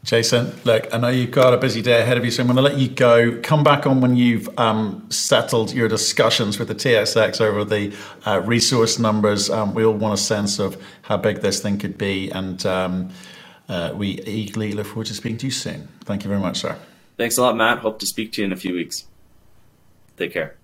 Jason, 0.04 0.52
look, 0.64 0.92
I 0.92 0.98
know 0.98 1.10
you've 1.10 1.30
got 1.30 1.54
a 1.54 1.58
busy 1.58 1.82
day 1.82 2.02
ahead 2.02 2.18
of 2.18 2.26
you, 2.26 2.32
so 2.32 2.42
I'm 2.42 2.48
going 2.48 2.56
to 2.56 2.64
let 2.64 2.78
you 2.78 2.88
go. 2.88 3.40
Come 3.42 3.64
back 3.64 3.86
on 3.86 4.02
when 4.02 4.16
you've 4.16 4.50
um, 4.58 5.06
settled 5.12 5.74
your 5.74 5.88
discussions 5.88 6.58
with 6.58 6.70
the 6.70 6.76
TSX 6.76 7.40
over 7.40 7.64
the 7.64 7.96
uh, 8.26 8.42
resource 8.44 8.98
numbers. 8.98 9.52
Um, 9.52 9.76
we 9.76 9.86
all 9.86 9.94
want 9.94 10.16
a 10.16 10.18
sense 10.18 10.58
of 10.58 10.82
how 11.04 11.18
big 11.18 11.42
this 11.42 11.62
thing 11.62 11.78
could 11.78 12.00
be, 12.00 12.32
and 12.32 12.66
um, 12.66 13.10
uh, 13.70 13.94
we 13.94 14.20
eagerly 14.22 14.72
look 14.72 14.88
forward 14.88 15.06
to 15.08 15.14
speaking 15.14 15.38
to 15.38 15.48
you 15.48 15.52
soon. 15.52 15.88
Thank 16.02 16.24
you 16.24 16.30
very 16.30 16.42
much, 16.42 16.62
sir. 16.62 16.78
Thanks 17.18 17.38
a 17.38 17.44
lot, 17.44 17.56
Matt. 17.56 17.80
Hope 17.80 18.00
to 18.00 18.08
speak 18.08 18.32
to 18.34 18.42
you 18.42 18.48
in 18.48 18.54
a 18.54 18.58
few 18.58 18.74
weeks. 18.74 19.06
Take 20.18 20.34
care. 20.34 20.61